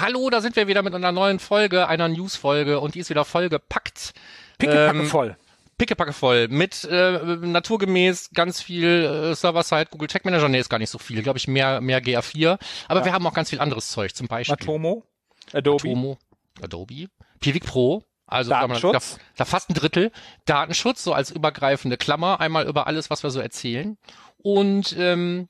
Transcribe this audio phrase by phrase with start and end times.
[0.00, 3.26] Hallo, da sind wir wieder mit einer neuen Folge, einer News-Folge und die ist wieder
[3.26, 4.14] vollgepackt.
[4.56, 5.36] Pickepacke ähm, voll.
[5.76, 6.48] Pickepacke voll.
[6.48, 10.96] Mit äh, naturgemäß ganz viel äh, Server-Side, Google Tech Manager, nee, ist gar nicht so
[10.96, 12.58] viel, glaube ich, mehr, mehr GA4.
[12.88, 13.04] Aber ja.
[13.04, 14.54] wir haben auch ganz viel anderes Zeug, zum Beispiel.
[14.54, 15.04] Atomo,
[15.52, 15.90] Adobe.
[15.90, 16.18] Atomo,
[16.62, 17.08] Adobe.
[17.40, 19.16] Pivik Pro, also Datenschutz.
[19.16, 20.12] Da, da fast ein Drittel.
[20.46, 23.98] Datenschutz, so als übergreifende Klammer, einmal über alles, was wir so erzählen.
[24.38, 25.49] Und ähm,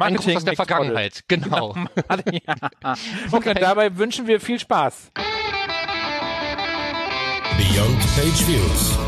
[0.00, 1.74] Marketing aus der Vergangenheit, genau.
[1.74, 1.86] genau.
[2.32, 2.54] ja.
[3.30, 5.12] Okay, dabei wünschen wir viel Spaß.
[7.58, 8.98] Beyond Page Views.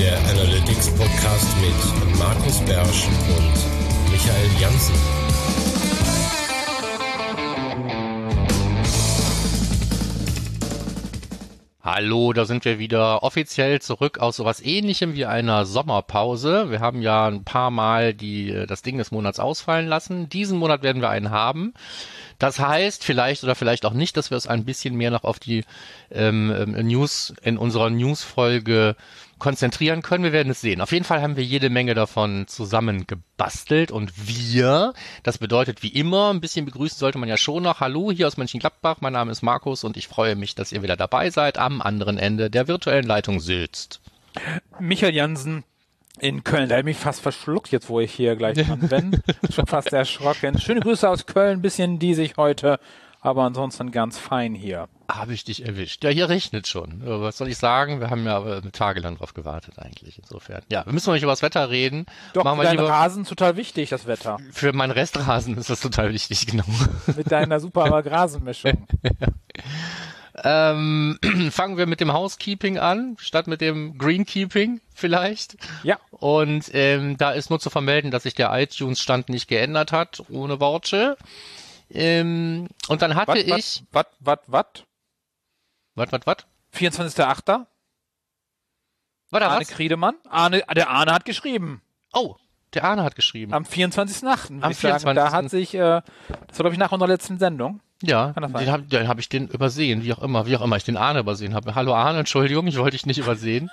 [0.00, 5.67] Der Analytics Podcast mit Markus Bersch und Michael Janssen.
[11.90, 16.70] Hallo, da sind wir wieder offiziell zurück aus sowas ähnlichem wie einer Sommerpause.
[16.70, 20.28] Wir haben ja ein paar Mal die, äh, das Ding des Monats ausfallen lassen.
[20.28, 21.72] Diesen Monat werden wir einen haben.
[22.38, 25.38] Das heißt vielleicht oder vielleicht auch nicht, dass wir es ein bisschen mehr noch auf
[25.38, 25.64] die
[26.10, 28.94] ähm, ähm News in unserer Newsfolge
[29.38, 30.24] konzentrieren können.
[30.24, 30.80] Wir werden es sehen.
[30.80, 36.32] Auf jeden Fall haben wir jede Menge davon zusammengebastelt und wir, das bedeutet wie immer,
[36.32, 37.80] ein bisschen begrüßen sollte man ja schon noch.
[37.80, 40.96] Hallo hier aus Mönchengladbach, mein Name ist Markus und ich freue mich, dass ihr wieder
[40.96, 44.00] dabei seid am anderen Ende der virtuellen Leitung sitzt.
[44.78, 45.64] Michael Jansen,
[46.20, 46.68] in Köln.
[46.68, 49.22] Da hätte mich fast verschluckt, jetzt wo ich hier gleich dran bin.
[49.52, 50.58] Schon fast erschrocken.
[50.58, 52.78] Schöne Grüße aus Köln, bisschen die sich heute,
[53.20, 54.88] aber ansonsten ganz fein hier.
[55.10, 56.04] Habe ich dich erwischt.
[56.04, 57.02] Ja, hier regnet schon.
[57.04, 58.00] Was soll ich sagen?
[58.00, 60.18] Wir haben ja aber tagelang drauf gewartet eigentlich.
[60.18, 60.62] Insofern.
[60.70, 62.06] Ja, wir müssen noch nicht über das Wetter reden.
[62.34, 64.38] Doch, Machen für deinen Rasen total wichtig, das Wetter.
[64.52, 66.64] Für meinen Restrasen ist das total wichtig, genau.
[67.16, 68.86] Mit deiner super Rasenmischung.
[70.44, 71.18] Ähm,
[71.50, 75.56] fangen wir mit dem Housekeeping an, statt mit dem Greenkeeping vielleicht.
[75.82, 75.98] Ja.
[76.10, 80.60] Und ähm, da ist nur zu vermelden, dass sich der iTunes-Stand nicht geändert hat, ohne
[80.60, 81.16] Worte.
[81.90, 83.84] Ähm, und dann hatte wat, ich.
[83.90, 84.66] Was, was, was?
[85.94, 86.36] Was, was, was?
[86.74, 87.66] 24.8.
[89.30, 89.68] War da Arne was?
[89.68, 90.14] Kriedemann.
[90.28, 91.82] Arne, der Arne hat geschrieben.
[92.12, 92.36] Oh,
[92.74, 93.52] der Arne hat geschrieben.
[93.52, 94.60] Am 24.8.
[94.60, 95.14] Am 24.
[95.14, 97.80] Da hat sich, äh, das war glaube ich nach unserer letzten Sendung.
[98.00, 100.96] Ja, den habe hab ich den übersehen, wie auch immer, wie auch immer ich den
[100.96, 101.74] Arne übersehen habe.
[101.74, 103.70] Hallo Arne, Entschuldigung, ich wollte dich nicht übersehen.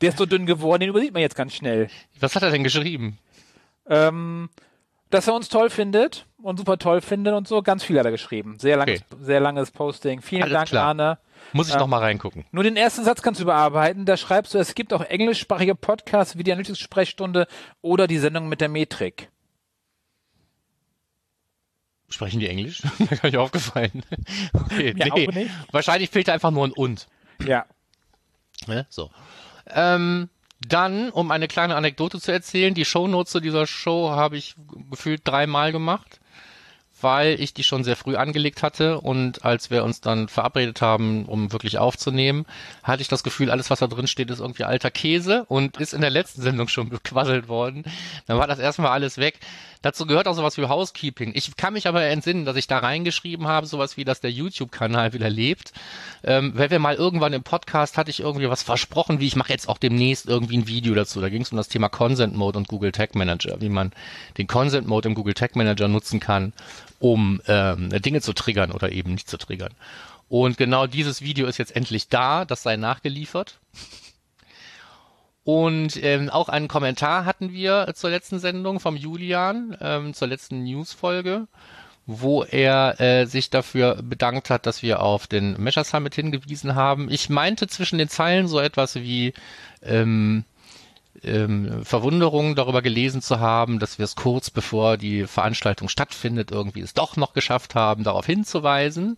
[0.00, 1.88] Der ist so dünn geworden, den übersieht man jetzt ganz schnell.
[2.18, 3.18] Was hat er denn geschrieben?
[3.86, 4.48] Ähm,
[5.10, 8.12] dass er uns toll findet und super toll findet und so, ganz viel hat er
[8.12, 8.58] geschrieben.
[8.58, 9.24] Sehr langes, okay.
[9.24, 10.22] sehr langes Posting.
[10.22, 10.86] Vielen Alles Dank, klar.
[10.88, 11.18] Arne.
[11.52, 12.44] Muss ich ähm, noch mal reingucken.
[12.52, 14.04] Nur den ersten Satz kannst du überarbeiten.
[14.04, 17.46] Da schreibst du, es gibt auch englischsprachige Podcasts wie die Analytics-Sprechstunde
[17.82, 19.30] oder die Sendung mit der Metrik.
[22.08, 22.82] Sprechen die Englisch?
[22.98, 24.04] Mir gar nicht aufgefallen.
[24.52, 25.50] Okay, Mir nee.
[25.70, 27.08] Wahrscheinlich fehlt da einfach nur ein und.
[27.44, 27.66] Ja.
[28.66, 28.86] Ne?
[28.88, 29.10] So.
[29.66, 30.28] Ähm,
[30.60, 34.54] dann, um eine kleine Anekdote zu erzählen, die Shownotes zu dieser Show habe ich
[34.90, 36.19] gefühlt dreimal gemacht,
[37.02, 41.24] weil ich die schon sehr früh angelegt hatte und als wir uns dann verabredet haben,
[41.26, 42.46] um wirklich aufzunehmen,
[42.82, 45.94] hatte ich das Gefühl, alles was da drin steht, ist irgendwie alter Käse und ist
[45.94, 47.84] in der letzten Sendung schon bequasselt worden.
[48.26, 49.38] Dann war das erstmal alles weg.
[49.82, 51.32] Dazu gehört auch sowas wie Housekeeping.
[51.34, 55.14] Ich kann mich aber entsinnen, dass ich da reingeschrieben habe, sowas wie, dass der YouTube-Kanal
[55.14, 55.72] wieder lebt.
[56.22, 59.52] Ähm, weil wir mal irgendwann im Podcast hatte ich irgendwie was versprochen, wie ich mache
[59.52, 61.22] jetzt auch demnächst irgendwie ein Video dazu.
[61.22, 63.92] Da ging es um das Thema Consent Mode und Google Tag Manager, wie man
[64.36, 66.52] den Consent Mode im Google Tag Manager nutzen kann,
[67.00, 69.74] um ähm, Dinge zu triggern oder eben nicht zu triggern.
[70.28, 73.58] Und genau dieses Video ist jetzt endlich da, das sei nachgeliefert.
[75.42, 80.62] Und ähm, auch einen Kommentar hatten wir zur letzten Sendung vom Julian, ähm, zur letzten
[80.62, 81.48] News-Folge,
[82.06, 87.10] wo er äh, sich dafür bedankt hat, dass wir auf den Measure Summit hingewiesen haben.
[87.10, 89.32] Ich meinte zwischen den Zeilen so etwas wie
[89.82, 90.44] ähm,
[91.24, 96.80] ähm, Verwunderung darüber gelesen zu haben, dass wir es kurz bevor die Veranstaltung stattfindet irgendwie
[96.80, 99.16] es doch noch geschafft haben, darauf hinzuweisen.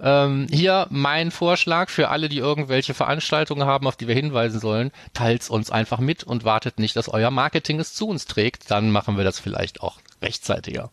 [0.00, 4.90] Ähm, hier mein Vorschlag für alle, die irgendwelche Veranstaltungen haben, auf die wir hinweisen sollen.
[5.12, 8.70] Teilt's uns einfach mit und wartet nicht, dass euer Marketing es zu uns trägt.
[8.70, 10.90] Dann machen wir das vielleicht auch rechtzeitiger.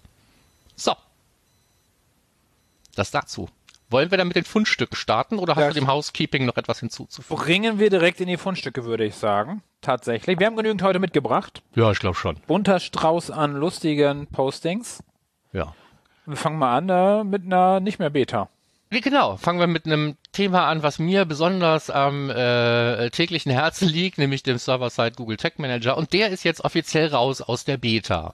[0.75, 0.95] So.
[2.95, 3.49] Das dazu.
[3.91, 6.79] Wollen wir dann mit den Fundstücken starten oder hast das du dem Housekeeping noch etwas
[6.79, 7.43] hinzuzufügen?
[7.43, 9.61] Bringen wir direkt in die Fundstücke, würde ich sagen.
[9.81, 10.39] Tatsächlich.
[10.39, 11.61] Wir haben genügend heute mitgebracht.
[11.75, 12.37] Ja, ich glaube schon.
[12.47, 15.03] Bunter Strauß an lustigen Postings.
[15.51, 15.75] Ja.
[16.25, 18.49] Wir fangen mal an äh, mit einer nicht mehr Beta.
[18.91, 24.17] Genau, fangen wir mit einem Thema an, was mir besonders am äh, täglichen Herzen liegt,
[24.17, 25.97] nämlich dem Server-Side Google Tag Manager.
[25.97, 28.33] Und der ist jetzt offiziell raus aus der Beta.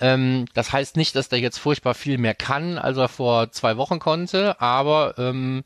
[0.00, 3.76] Ähm, das heißt nicht, dass der jetzt furchtbar viel mehr kann, als er vor zwei
[3.76, 5.64] Wochen konnte, aber ähm,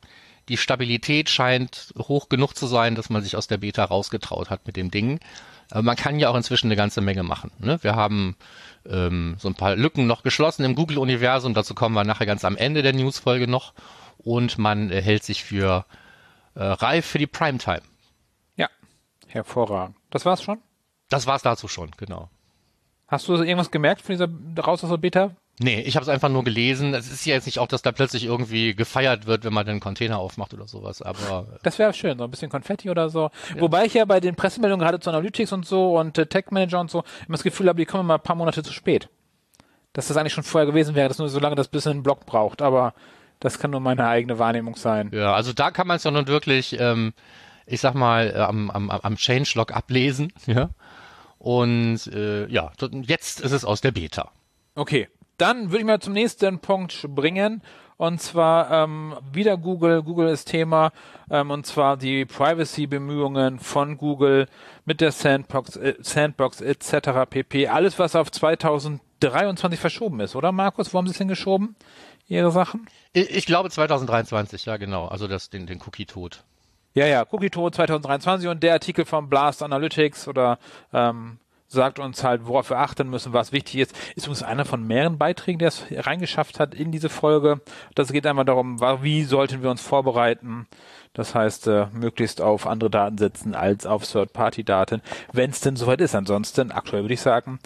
[0.48, 4.66] die Stabilität scheint hoch genug zu sein, dass man sich aus der Beta rausgetraut hat
[4.66, 5.20] mit dem Ding.
[5.70, 7.50] Aber man kann ja auch inzwischen eine ganze Menge machen.
[7.58, 7.82] Ne?
[7.82, 8.36] Wir haben
[8.88, 11.54] ähm, so ein paar Lücken noch geschlossen im Google-Universum.
[11.54, 13.74] Dazu kommen wir nachher ganz am Ende der Newsfolge noch.
[14.18, 15.84] Und man äh, hält sich für
[16.54, 17.82] äh, reif für die Primetime.
[18.56, 18.68] Ja,
[19.26, 19.96] hervorragend.
[20.10, 20.58] Das war's schon?
[21.08, 22.30] Das war's dazu schon, genau.
[23.08, 24.28] Hast du irgendwas gemerkt von dieser
[24.64, 25.30] raus aus der Beta?
[25.58, 26.92] Nee, ich habe es einfach nur gelesen.
[26.92, 29.80] Es ist ja jetzt nicht auch, dass da plötzlich irgendwie gefeiert wird, wenn man den
[29.80, 31.46] Container aufmacht oder sowas, aber.
[31.54, 33.30] Äh, das wäre schön, so ein bisschen Konfetti oder so.
[33.54, 33.60] Ja.
[33.60, 36.80] Wobei ich ja bei den Pressemeldungen gerade zu Analytics und so und äh, Tech Manager
[36.80, 39.08] und so immer das Gefühl habe, die kommen mal ein paar Monate zu spät.
[39.94, 42.26] Dass das eigentlich schon vorher gewesen wäre, dass nur so lange das bisschen einen Block
[42.26, 42.92] braucht, aber
[43.40, 45.10] das kann nur meine eigene Wahrnehmung sein.
[45.14, 47.14] Ja, also da kann man es ja nun wirklich, ähm,
[47.64, 50.68] ich sag mal, äh, am, am, am Changelog ablesen, ja.
[51.46, 52.72] Und äh, ja,
[53.02, 54.32] jetzt ist es aus der Beta.
[54.74, 55.06] Okay,
[55.38, 57.62] dann würde ich mal zum nächsten Punkt springen.
[57.98, 60.02] Und zwar ähm, wieder Google.
[60.02, 60.90] Google ist Thema.
[61.30, 64.48] Ähm, und zwar die Privacy-Bemühungen von Google
[64.86, 67.30] mit der Sandbox, äh, Sandbox etc.
[67.30, 67.68] pp.
[67.68, 70.92] Alles, was auf 2023 verschoben ist, oder Markus?
[70.92, 71.76] Wo haben Sie es hingeschoben?
[72.26, 72.88] Ihre Sachen?
[73.12, 75.06] Ich, ich glaube 2023, ja genau.
[75.06, 76.42] Also das, den, den Cookie-Tod.
[76.96, 80.58] Ja, ja, Cookie-Tod 2023 und der Artikel von Blast Analytics oder
[80.94, 81.36] ähm,
[81.68, 83.94] sagt uns halt, worauf wir achten müssen, was wichtig ist.
[84.14, 87.60] Ist übrigens einer von mehreren Beiträgen, der es reingeschafft hat in diese Folge.
[87.94, 90.68] Das geht einmal darum, wie sollten wir uns vorbereiten.
[91.12, 95.02] Das heißt, äh, möglichst auf andere Daten setzen als auf Third-Party-Daten,
[95.34, 96.14] wenn es denn soweit ist.
[96.14, 97.58] Ansonsten, aktuell würde ich sagen,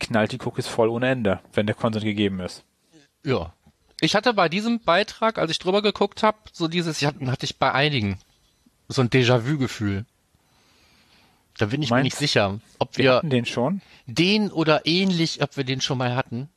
[0.00, 2.64] knallt die Cookies voll ohne Ende, wenn der Consent gegeben ist.
[3.22, 3.52] Ja.
[4.00, 7.72] Ich hatte bei diesem Beitrag, als ich drüber geguckt habe, so dieses, hatte ich bei
[7.72, 8.18] einigen
[8.88, 10.04] so ein Déjà-vu-Gefühl.
[11.58, 15.42] Da bin ich Meinst, mir nicht sicher, ob wir, wir den schon, den oder ähnlich,
[15.42, 16.48] ob wir den schon mal hatten.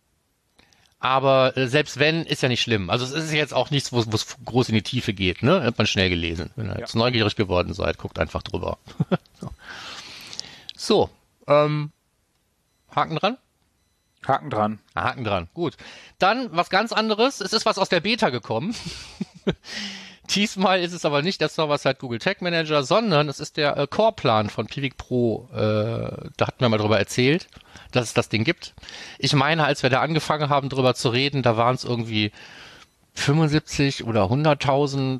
[0.99, 2.91] Aber äh, selbst wenn, ist ja nicht schlimm.
[2.91, 5.41] Also es ist jetzt auch nichts, wo es groß in die Tiefe geht.
[5.41, 5.63] Ne?
[5.63, 6.51] Hat man schnell gelesen.
[6.55, 6.79] Wenn ihr ja.
[6.79, 8.77] jetzt neugierig geworden seid, guckt einfach drüber.
[9.39, 9.49] so,
[10.77, 11.09] so
[11.47, 11.91] ähm,
[12.95, 13.37] Haken dran?
[14.27, 14.79] Haken dran.
[14.95, 15.49] Haken dran.
[15.55, 15.75] Gut.
[16.19, 17.41] Dann was ganz anderes.
[17.41, 18.75] Es ist was aus der Beta gekommen.
[20.29, 23.87] Diesmal ist es aber nicht der Server-Side Google Tag Manager, sondern es ist der äh,
[23.87, 25.49] Core-Plan von Pivik Pro.
[25.51, 27.47] Äh, da hatten wir mal drüber erzählt,
[27.91, 28.73] dass es das Ding gibt.
[29.19, 32.31] Ich meine, als wir da angefangen haben, drüber zu reden, da waren es irgendwie
[33.13, 35.19] 75 oder 100.000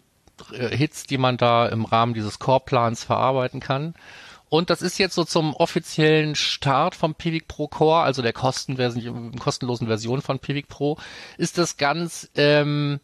[0.53, 3.95] äh, Hits, die man da im Rahmen dieses Core-Plans verarbeiten kann.
[4.49, 9.87] Und das ist jetzt so zum offiziellen Start vom Pivik Pro Core, also der kostenlosen
[9.87, 10.97] Version von Pivik Pro,
[11.37, 12.99] ist das ganz ähm,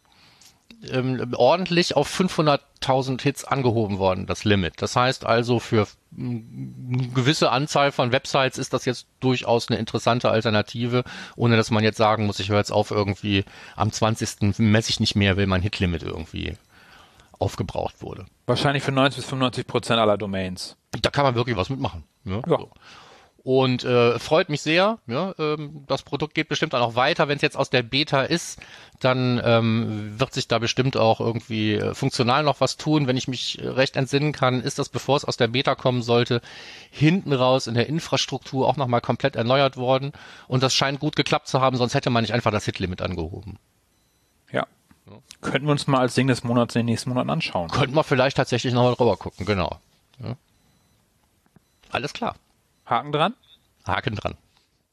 [0.90, 4.74] ähm, ordentlich auf 500.000 Hits angehoben worden, das Limit.
[4.80, 5.86] Das heißt also, für
[6.16, 11.04] eine gewisse Anzahl von Websites ist das jetzt durchaus eine interessante Alternative,
[11.36, 13.44] ohne dass man jetzt sagen muss, ich höre jetzt auf irgendwie
[13.76, 14.58] am 20.
[14.58, 16.54] messe ich nicht mehr, weil mein Hitlimit irgendwie
[17.38, 18.26] aufgebraucht wurde.
[18.46, 20.76] Wahrscheinlich für 90 bis 95 Prozent aller Domains.
[21.02, 22.04] Da kann man wirklich was mitmachen.
[22.24, 22.36] Ja.
[22.36, 22.42] ja.
[22.58, 22.70] So.
[23.48, 24.98] Und äh, freut mich sehr.
[25.06, 27.28] Ja, ähm, das Produkt geht bestimmt auch noch weiter.
[27.28, 28.60] Wenn es jetzt aus der Beta ist,
[29.00, 33.06] dann ähm, wird sich da bestimmt auch irgendwie äh, funktional noch was tun.
[33.06, 36.42] Wenn ich mich recht entsinnen kann, ist das, bevor es aus der Beta kommen sollte,
[36.90, 40.12] hinten raus in der Infrastruktur auch nochmal komplett erneuert worden.
[40.46, 43.58] Und das scheint gut geklappt zu haben, sonst hätte man nicht einfach das Hitlimit angehoben.
[44.52, 44.66] Ja.
[45.06, 45.16] ja.
[45.40, 47.70] Könnten wir uns mal als Ding des Monats in den nächsten Monaten anschauen.
[47.70, 49.78] Könnten wir vielleicht tatsächlich nochmal drüber gucken, genau.
[50.22, 50.36] Ja.
[51.90, 52.36] Alles klar.
[52.88, 53.34] Haken dran?
[53.86, 54.34] Haken dran.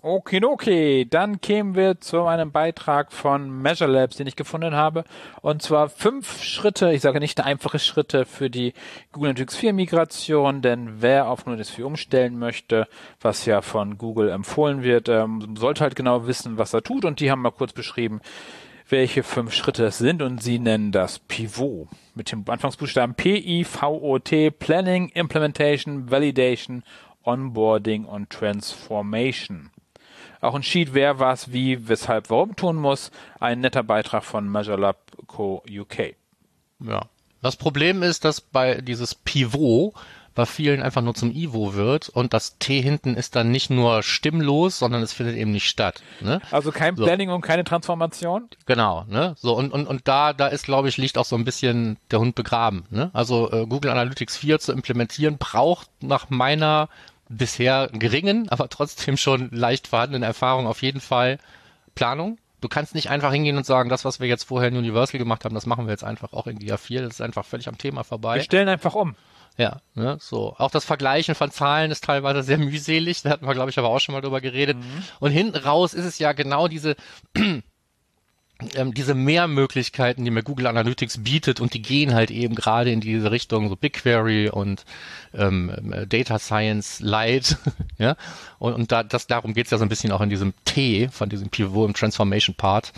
[0.01, 5.04] Okay, dann kämen wir zu einem Beitrag von Measure Labs, den ich gefunden habe.
[5.42, 8.73] Und zwar fünf Schritte, ich sage nicht einfache Schritte für die
[9.14, 12.87] Google Analytics 4 Migration, denn wer auf Analytics 4 umstellen möchte,
[13.19, 17.04] was ja von Google empfohlen wird, ähm, sollte halt genau wissen, was er tut.
[17.04, 18.21] Und die haben mal kurz beschrieben,
[18.87, 20.21] welche fünf Schritte es sind.
[20.21, 26.83] Und sie nennen das Pivot mit dem Anfangsbuchstaben P-I-V-O-T, Planning, Implementation, Validation
[27.25, 29.71] Onboarding und Transformation.
[30.41, 33.11] Auch ein Sheet, wer was, wie, weshalb, warum tun muss.
[33.39, 35.63] Ein netter Beitrag von MeasureLab Co.
[35.69, 36.15] UK.
[36.79, 37.09] Ja.
[37.41, 39.94] Das Problem ist, dass bei dieses Pivot
[40.35, 44.03] bei vielen einfach nur zum Ivo wird und das T hinten ist dann nicht nur
[44.03, 46.03] stimmlos, sondern es findet eben nicht statt.
[46.19, 46.41] Ne?
[46.51, 47.05] Also kein so.
[47.05, 48.49] Planning und keine Transformation?
[48.65, 49.33] Genau, ne?
[49.37, 52.19] So und, und, und da, da ist, glaube ich, liegt auch so ein bisschen der
[52.19, 52.85] Hund begraben.
[52.89, 53.09] Ne?
[53.13, 56.89] Also äh, Google Analytics 4 zu implementieren, braucht nach meiner
[57.29, 61.39] bisher geringen, aber trotzdem schon leicht vorhandenen Erfahrung auf jeden Fall
[61.95, 62.37] Planung.
[62.61, 65.45] Du kannst nicht einfach hingehen und sagen, das, was wir jetzt vorher in Universal gemacht
[65.45, 67.01] haben, das machen wir jetzt einfach auch in GA4.
[67.01, 68.35] Das ist einfach völlig am Thema vorbei.
[68.35, 69.15] Wir stellen einfach um.
[69.57, 70.55] Ja, ne, so.
[70.57, 73.21] Auch das Vergleichen von Zahlen ist teilweise sehr mühselig.
[73.21, 74.77] Da hatten wir, glaube ich, aber auch schon mal drüber geredet.
[74.77, 75.03] Mhm.
[75.19, 76.95] Und hinten raus ist es ja genau diese,
[78.76, 83.02] ähm, diese Mehrmöglichkeiten, die mir Google Analytics bietet und die gehen halt eben gerade in
[83.02, 84.85] diese Richtung, so BigQuery und
[85.33, 87.57] ähm, äh, Data Science Light,
[87.97, 88.16] ja,
[88.57, 91.30] und, und da, das, darum geht's ja so ein bisschen auch in diesem T von
[91.30, 92.94] diesem Pivot im Transformation Part.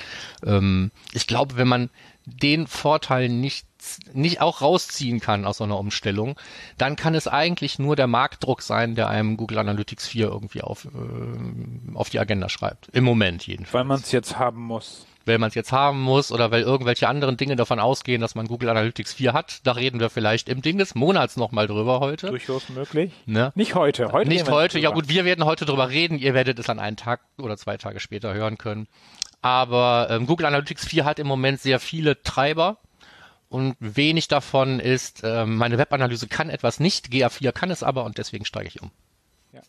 [0.46, 1.90] Ähm, ich glaube, wenn man
[2.26, 3.66] den Vorteil nicht
[4.12, 6.36] nicht auch rausziehen kann aus so einer Umstellung,
[6.78, 10.86] dann kann es eigentlich nur der Marktdruck sein, der einem Google Analytics 4 irgendwie auf,
[10.86, 12.90] äh, auf die Agenda schreibt.
[12.90, 13.74] Im Moment jedenfalls.
[13.74, 17.08] Weil man es jetzt haben muss weil man es jetzt haben muss oder weil irgendwelche
[17.08, 19.60] anderen Dinge davon ausgehen, dass man Google Analytics 4 hat.
[19.64, 22.28] Da reden wir vielleicht im Ding des Monats nochmal drüber heute.
[22.28, 23.12] Durchaus möglich.
[23.26, 23.52] Ne?
[23.56, 24.12] Nicht heute.
[24.12, 24.80] heute Nicht heute.
[24.80, 26.18] Ja gut, wir werden heute drüber reden.
[26.18, 28.88] Ihr werdet es an einen Tag oder zwei Tage später hören können.
[29.42, 32.78] Aber ähm, Google Analytics 4 hat im Moment sehr viele Treiber.
[33.50, 38.18] Und wenig davon ist, äh, meine Webanalyse kann etwas nicht, GA4 kann es aber und
[38.18, 38.92] deswegen steige ich um.
[39.54, 39.62] Ja.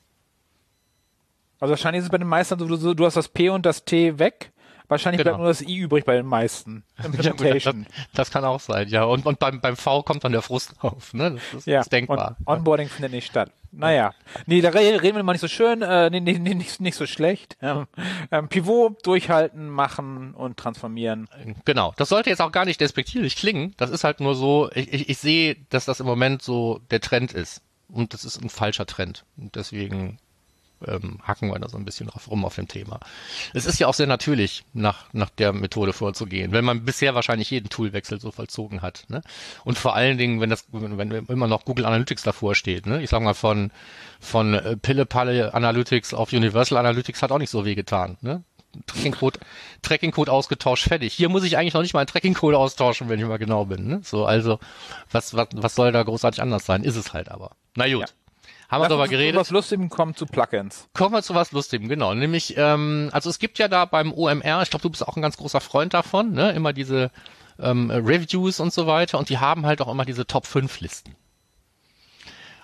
[1.61, 4.19] Also wahrscheinlich ist es bei den meisten so, du hast das P und das T
[4.19, 4.51] weg
[4.89, 5.37] Wahrscheinlich genau.
[5.37, 6.83] bleibt nur das I übrig bei den meisten.
[7.05, 7.87] Implementation.
[7.87, 9.05] das, das, kann auch sein, ja.
[9.05, 11.33] Und, und beim, beim V kommt dann der Frust auf, ne?
[11.33, 11.81] Das ist, ja.
[11.81, 12.37] ist denkbar.
[12.45, 13.51] Und Onboarding findet nicht statt.
[13.71, 14.15] Naja.
[14.47, 17.59] Nee, da reden wir mal nicht so schön, äh, nee, nee, nicht, nicht so schlecht.
[17.61, 17.87] Ähm,
[18.31, 21.29] ähm, Pivot durchhalten, machen und transformieren.
[21.67, 21.93] Genau.
[21.99, 23.75] Das sollte jetzt auch gar nicht despektierlich klingen.
[23.77, 27.01] Das ist halt nur so, ich, ich, ich sehe, dass das im Moment so der
[27.01, 27.61] Trend ist.
[27.89, 29.25] Und das ist ein falscher Trend.
[29.37, 30.19] Und deswegen
[30.87, 33.01] ähm, hacken wir da so ein bisschen drauf rum auf dem Thema.
[33.55, 37.51] Es ist ja auch sehr natürlich, nach, nach der Methode vorzugehen, wenn man bisher wahrscheinlich
[37.51, 39.05] jeden Toolwechsel so vollzogen hat.
[39.09, 39.23] Ne?
[39.65, 43.03] Und vor allen Dingen, wenn das, wenn immer noch Google Analytics davor steht, ne?
[43.03, 43.71] ich sag mal von,
[44.21, 48.17] von äh, Pille-Palle Analytics auf Universal Analytics hat auch nicht so weh getan.
[48.21, 48.43] Ne?
[48.87, 49.41] Tracking-Code
[49.83, 51.15] Tracking -Code ausgetauscht, fertig.
[51.15, 53.89] Hier muss ich eigentlich noch nicht mal einen Tracking-Code austauschen, wenn ich mal genau bin.
[53.89, 54.01] Ne?
[54.05, 54.59] So, also,
[55.11, 56.85] was, was, was soll da großartig anders sein?
[56.85, 57.53] Ist es halt aber.
[57.75, 58.01] Na gut.
[58.03, 58.07] Ja.
[58.69, 59.35] Haben wir darüber geredet.
[59.35, 60.89] Zu was Lustigem kommen zu Plugins.
[60.93, 62.15] Kommen wir zu was Lustigem, genau.
[62.15, 65.23] Nämlich, ähm, also es gibt ja da beim OMR, ich glaube, du bist auch ein
[65.23, 66.51] ganz großer Freund davon, ne?
[66.53, 67.11] Immer diese
[67.59, 71.17] ähm, Reviews und so weiter und die haben halt auch immer diese Top 5 Listen.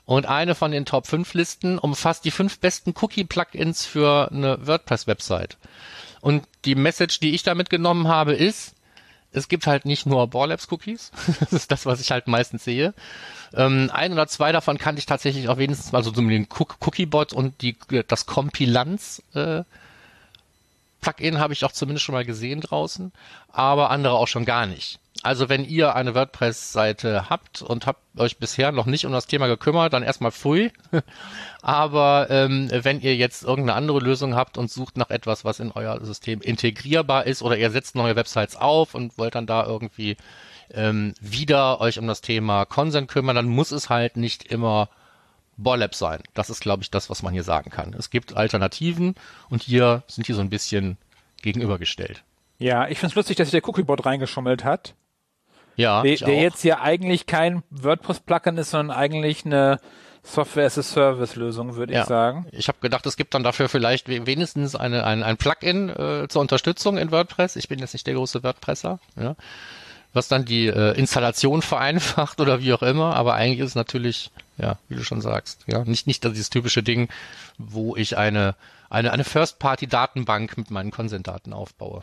[0.05, 5.57] Und eine von den Top 5 Listen umfasst die fünf besten Cookie-Plugins für eine WordPress-Website.
[6.21, 8.75] Und die Message, die ich da mitgenommen habe, ist,
[9.35, 11.11] es gibt halt nicht nur Borlabs Cookies.
[11.41, 12.95] das ist das, was ich halt meistens sehe.
[13.53, 17.61] Ähm, ein oder zwei davon kannte ich tatsächlich auch wenigstens mal so den Cookiebot und
[17.63, 17.77] die,
[18.09, 19.65] das Kompilanz, äh,
[21.01, 23.13] Plugin habe ich auch zumindest schon mal gesehen draußen,
[23.53, 24.99] aber andere auch schon gar nicht.
[25.23, 29.47] Also wenn ihr eine WordPress-Seite habt und habt euch bisher noch nicht um das Thema
[29.47, 30.73] gekümmert, dann erstmal pfui.
[31.63, 35.71] Aber ähm, wenn ihr jetzt irgendeine andere Lösung habt und sucht nach etwas, was in
[35.71, 40.17] euer System integrierbar ist oder ihr setzt neue Websites auf und wollt dann da irgendwie
[40.73, 44.89] ähm, wieder euch um das Thema Consent kümmern, dann muss es halt nicht immer
[45.57, 46.23] Borlab sein.
[46.35, 47.95] Das ist, glaube ich, das, was man hier sagen kann.
[47.95, 49.15] Es gibt Alternativen
[49.49, 50.99] und hier sind die so ein bisschen
[51.43, 52.25] gegenübergestellt.
[52.59, 54.95] Ja, ich finde es lustig, dass sich der Cookiebot reingeschummelt hat.
[55.77, 59.81] Ja, der, der jetzt ja eigentlich kein WordPress-Plugin ist, sondern eigentlich eine
[60.25, 62.01] Software-as-a-Service-Lösung, würde ja.
[62.03, 62.47] ich sagen.
[62.51, 66.41] Ich habe gedacht, es gibt dann dafür vielleicht wenigstens eine, ein, ein Plugin äh, zur
[66.41, 67.57] Unterstützung in WordPress.
[67.57, 69.37] Ich bin jetzt nicht der große WordPresser, ja,
[70.15, 73.17] was dann die äh, Installation vereinfacht oder wie auch immer.
[73.17, 76.83] Aber eigentlich ist es natürlich, ja, wie du schon sagst, ja, nicht nicht dieses typische
[76.83, 77.09] Ding,
[77.59, 78.55] wo ich eine
[78.89, 82.03] eine eine First-Party-Datenbank mit meinen Consent-Daten aufbaue.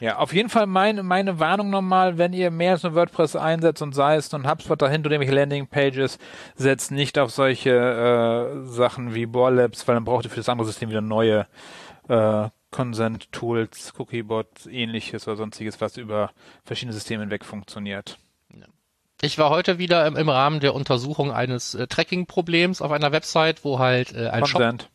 [0.00, 3.82] Ja, auf jeden Fall meine, meine Warnung nochmal, wenn ihr mehr als nur WordPress einsetzt
[3.82, 6.18] und sei es und HubSpot dahinter irgendwelche Landingpages,
[6.56, 10.66] setzt nicht auf solche äh, Sachen wie Borlabs, weil dann braucht ihr für das andere
[10.66, 11.46] System wieder neue
[12.08, 16.30] äh, Consent-Tools, Cookiebots, ähnliches oder sonstiges, was über
[16.64, 18.18] verschiedene Systeme hinweg funktioniert.
[19.22, 23.64] Ich war heute wieder im, im Rahmen der Untersuchung eines äh, Tracking-Problems auf einer Website,
[23.64, 24.82] wo halt äh, ein Consent.
[24.82, 24.90] Shop,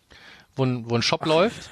[0.56, 1.70] wo, wo ein Shop läuft.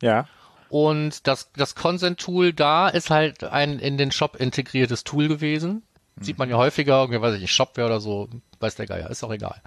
[0.00, 0.26] Ja.
[0.72, 5.82] Und das, das Consent-Tool da ist halt ein in den Shop integriertes Tool gewesen.
[6.16, 6.24] Mhm.
[6.24, 9.22] Sieht man ja häufiger, irgendwie weiß ich nicht, Shopware oder so, weiß der Geier, ist
[9.22, 9.60] auch egal.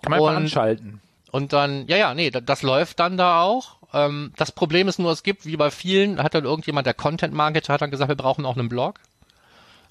[0.00, 1.02] Kann man und, anschalten.
[1.32, 3.76] Und dann, ja, ja, nee, das, das läuft dann da auch.
[3.92, 7.74] Ähm, das Problem ist nur, es gibt, wie bei vielen, hat dann irgendjemand, der Content-Marketer
[7.74, 9.00] hat dann gesagt, wir brauchen auch einen Blog.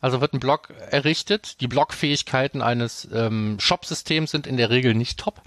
[0.01, 1.61] Also wird ein Blog errichtet.
[1.61, 5.39] Die Blogfähigkeiten eines ähm, Shop-Systems sind in der Regel nicht top.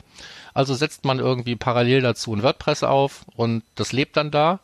[0.55, 4.61] Also setzt man irgendwie parallel dazu ein WordPress auf und das lebt dann da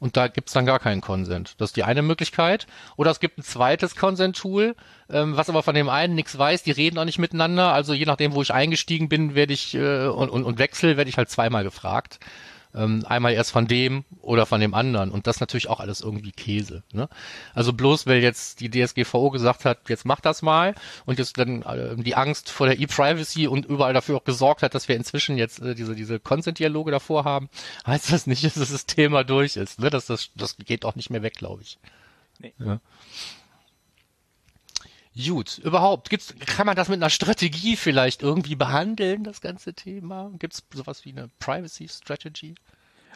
[0.00, 1.54] und da gibt's dann gar keinen Consent.
[1.58, 2.66] Das ist die eine Möglichkeit.
[2.96, 4.76] Oder es gibt ein zweites Consent-Tool,
[5.10, 7.72] ähm, was aber von dem einen nichts weiß, die reden auch nicht miteinander.
[7.72, 11.10] Also je nachdem, wo ich eingestiegen bin, werde ich äh, und, und, und wechsel, werde
[11.10, 12.20] ich halt zweimal gefragt.
[12.78, 15.10] Ähm, einmal erst von dem oder von dem anderen.
[15.10, 16.84] Und das natürlich auch alles irgendwie Käse.
[16.92, 17.08] Ne?
[17.52, 21.62] Also bloß, weil jetzt die DSGVO gesagt hat, jetzt mach das mal und jetzt dann
[21.62, 25.36] äh, die Angst vor der E-Privacy und überall dafür auch gesorgt hat, dass wir inzwischen
[25.36, 27.48] jetzt äh, diese, diese Consent-Dialoge davor haben,
[27.84, 29.80] heißt das nicht, dass das Thema durch ist.
[29.80, 29.90] Ne?
[29.90, 31.78] Das, das, das geht auch nicht mehr weg, glaube ich.
[32.38, 32.54] Nee.
[32.58, 32.80] Ja.
[35.26, 40.30] Gut, überhaupt, gibt's, kann man das mit einer Strategie vielleicht irgendwie behandeln, das ganze Thema?
[40.38, 42.54] Gibt es sowas wie eine Privacy Strategy?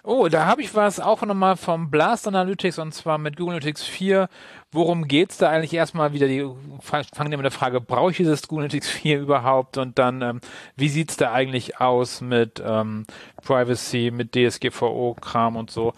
[0.04, 3.84] Oh, da habe ich was auch nochmal vom Blast Analytics und zwar mit Google Analytics
[3.84, 4.28] 4.
[4.72, 6.26] Worum geht's da eigentlich erstmal wieder?
[6.26, 6.44] Die
[6.80, 9.78] fangen wir mit der Frage, brauche ich dieses Google Analytics 4 überhaupt?
[9.78, 10.40] Und dann, ähm,
[10.74, 13.06] wie sieht's da eigentlich aus mit ähm,
[13.44, 15.92] Privacy, mit DSGVO-Kram und so?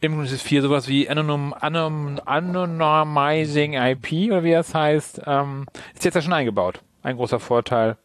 [0.00, 5.66] Im Google Analytics 4 sowas wie Anonym, Anonym, Anonymizing IP oder wie das heißt, ähm,
[5.92, 6.82] ist jetzt ja schon eingebaut.
[7.02, 7.96] Ein großer Vorteil.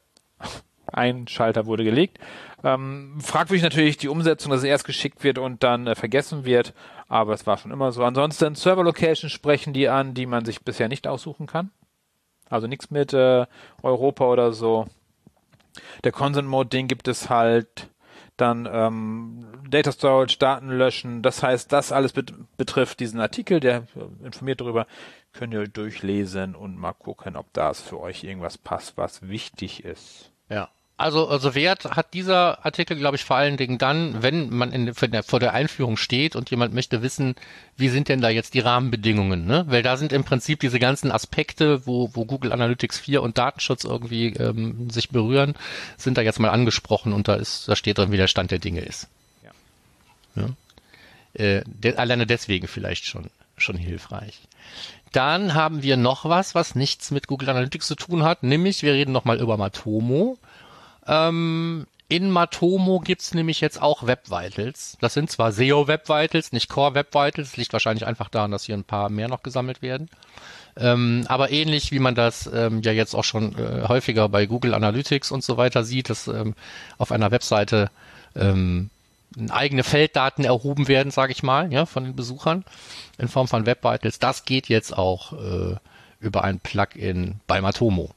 [0.91, 2.19] Ein Schalter wurde gelegt.
[2.65, 6.73] Ähm, fragwürdig natürlich die Umsetzung, dass es erst geschickt wird und dann äh, vergessen wird,
[7.07, 8.03] aber es war schon immer so.
[8.03, 11.69] Ansonsten Server Locations sprechen die an, die man sich bisher nicht aussuchen kann.
[12.49, 13.45] Also nichts mit äh,
[13.83, 14.87] Europa oder so.
[16.03, 17.87] Der Consent Mode, den gibt es halt.
[18.35, 21.21] Dann ähm, Data Storage, Daten löschen.
[21.21, 24.87] Das heißt, das alles bet betrifft diesen Artikel, der äh, informiert darüber.
[25.33, 30.31] Könnt ihr durchlesen und mal gucken, ob das für euch irgendwas passt, was wichtig ist.
[30.49, 34.71] Ja, also, also Wert hat dieser Artikel, glaube ich, vor allen Dingen dann, wenn man
[34.71, 37.35] in, der, vor der Einführung steht und jemand möchte wissen,
[37.75, 39.65] wie sind denn da jetzt die Rahmenbedingungen, ne?
[39.67, 43.83] Weil da sind im Prinzip diese ganzen Aspekte, wo, wo Google Analytics 4 und Datenschutz
[43.83, 45.55] irgendwie ähm, sich berühren,
[45.97, 48.59] sind da jetzt mal angesprochen und da ist, da steht drin, wie der Stand der
[48.59, 49.09] Dinge ist.
[49.43, 50.43] Ja.
[50.43, 50.49] ja?
[51.33, 54.39] Äh, de, alleine deswegen vielleicht schon, schon hilfreich.
[55.11, 58.93] Dann haben wir noch was, was nichts mit Google Analytics zu tun hat, nämlich wir
[58.93, 60.37] reden nochmal über Matomo.
[61.07, 64.97] Ähm, in Matomo gibt's nämlich jetzt auch Web Vitals.
[65.01, 67.57] Das sind zwar SEO Web Vitals, nicht Core Web Vitals.
[67.57, 70.09] Liegt wahrscheinlich einfach daran, dass hier ein paar mehr noch gesammelt werden.
[70.77, 74.73] Ähm, aber ähnlich wie man das ähm, ja jetzt auch schon äh, häufiger bei Google
[74.73, 76.53] Analytics und so weiter sieht, dass ähm,
[76.97, 77.89] auf einer Webseite
[78.35, 78.89] ähm,
[79.49, 82.65] eigene Felddaten erhoben werden, sage ich mal, ja, von den Besuchern
[83.17, 84.19] in Form von Web Vitals.
[84.19, 85.75] Das geht jetzt auch äh,
[86.19, 88.11] über ein Plugin bei Matomo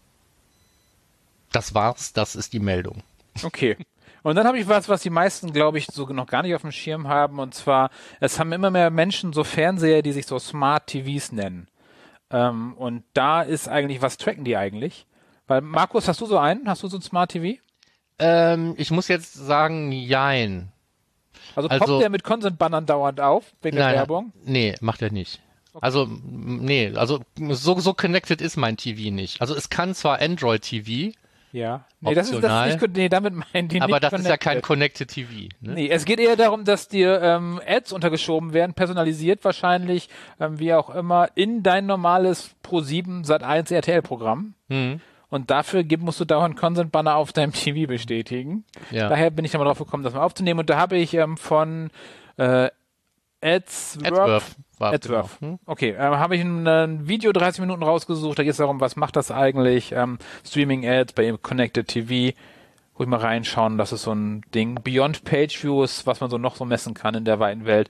[1.53, 3.03] das war's, das ist die Meldung.
[3.43, 3.77] Okay.
[4.23, 6.63] Und dann habe ich was, was die meisten, glaube ich, so noch gar nicht auf
[6.63, 7.39] dem Schirm haben.
[7.39, 7.91] Und zwar,
[8.21, 11.69] es haben immer mehr Menschen so Fernseher, die sich so Smart TVs nennen.
[12.31, 15.07] Ähm, und da ist eigentlich, was tracken die eigentlich?
[15.47, 16.69] Weil, Markus, hast du so einen?
[16.69, 17.59] Hast du so ein Smart TV?
[18.19, 20.73] Ähm, ich muss jetzt sagen, jein.
[21.55, 24.33] Also, also poppt der mit Consent-Bannern dauernd auf, wegen nein, der Werbung?
[24.45, 25.41] Nee, macht er nicht.
[25.73, 25.85] Okay.
[25.85, 29.41] Also, nee, also so, so connected ist mein TV nicht.
[29.41, 31.15] Also es kann zwar Android TV,
[31.53, 31.85] ja.
[32.01, 34.21] Nee, das ist, das ist nicht, nee, damit meinen die Aber nicht das connected.
[34.21, 35.33] ist ja kein Connected TV.
[35.61, 35.75] Ne?
[35.75, 40.09] Nee, es geht eher darum, dass dir ähm, Ads untergeschoben werden, personalisiert wahrscheinlich,
[40.41, 44.55] ähm, wie auch immer, in dein normales Pro7 Sat1 RTL-Programm.
[44.69, 45.01] Mhm.
[45.31, 48.65] Und dafür musst du dauernd Consent-Banner auf deinem TV bestätigen.
[48.91, 49.09] Ja.
[49.09, 50.61] Daher bin ich dann mal drauf gekommen, das mal aufzunehmen.
[50.61, 51.91] Und da habe ich ähm, von
[52.37, 52.71] äh,
[53.41, 54.97] Adsworth, Adsworth war.
[54.99, 55.29] Genau.
[55.41, 55.59] Hm?
[55.67, 58.39] Okay, ähm, habe ich ein, ein, Video 30 Minuten rausgesucht.
[58.39, 59.93] Da geht es darum, was macht das eigentlich?
[59.93, 62.37] Ähm, Streaming Ads bei Connected TV.
[62.99, 63.79] Ruhig mal reinschauen.
[63.79, 64.81] Das ist so ein Ding.
[64.83, 67.89] Beyond Page Views, was man so noch so messen kann in der weiten Welt.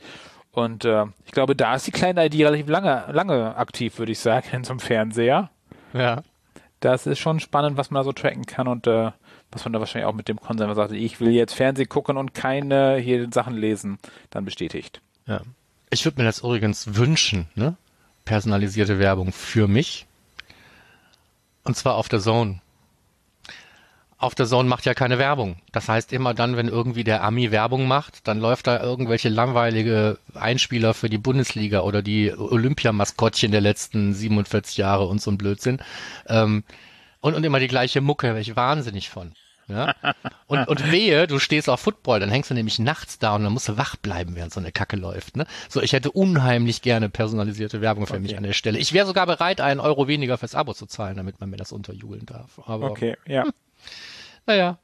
[0.53, 4.19] Und äh, ich glaube, da ist die kleine ID relativ lange, lange aktiv, würde ich
[4.19, 5.51] sagen, in so einem Fernseher.
[5.93, 6.23] Ja.
[6.81, 9.11] Das ist schon spannend, was man da so tracken kann und äh,
[9.51, 12.35] was man da wahrscheinlich auch mit dem Konsens sagt, ich will jetzt Fernsehen gucken und
[12.35, 13.99] keine hier Sachen lesen,
[14.31, 15.01] dann bestätigt.
[15.27, 15.41] Ja.
[15.91, 17.77] Ich würde mir das übrigens wünschen, ne?
[18.25, 20.07] Personalisierte Werbung für mich.
[21.65, 22.61] Und zwar auf der Zone.
[24.19, 25.61] Auf der Zone macht ja keine Werbung.
[25.71, 30.19] Das heißt, immer dann, wenn irgendwie der Ami Werbung macht, dann läuft da irgendwelche langweilige
[30.35, 35.79] Einspieler für die Bundesliga oder die Olympiamaskottchen der letzten 47 Jahre und so ein Blödsinn.
[36.27, 36.65] Ähm,
[37.21, 39.33] und, und immer die gleiche Mucke, ich wahnsinnig von.
[39.69, 39.95] Ja?
[40.47, 43.53] Und, und wehe, du stehst auf Football, dann hängst du nämlich nachts da und dann
[43.53, 45.37] musst du wach bleiben, während so eine Kacke läuft.
[45.37, 45.47] Ne?
[45.69, 48.23] So, ich hätte unheimlich gerne personalisierte Werbung für okay.
[48.23, 48.79] mich an der Stelle.
[48.79, 51.73] Ich wäre sogar bereit, einen Euro weniger fürs Abo zu zahlen, damit man mir das
[51.73, 52.61] unterjubeln darf.
[52.67, 53.45] Aber, okay, ja.
[53.45, 53.53] Hm,
[54.47, 54.79] naja.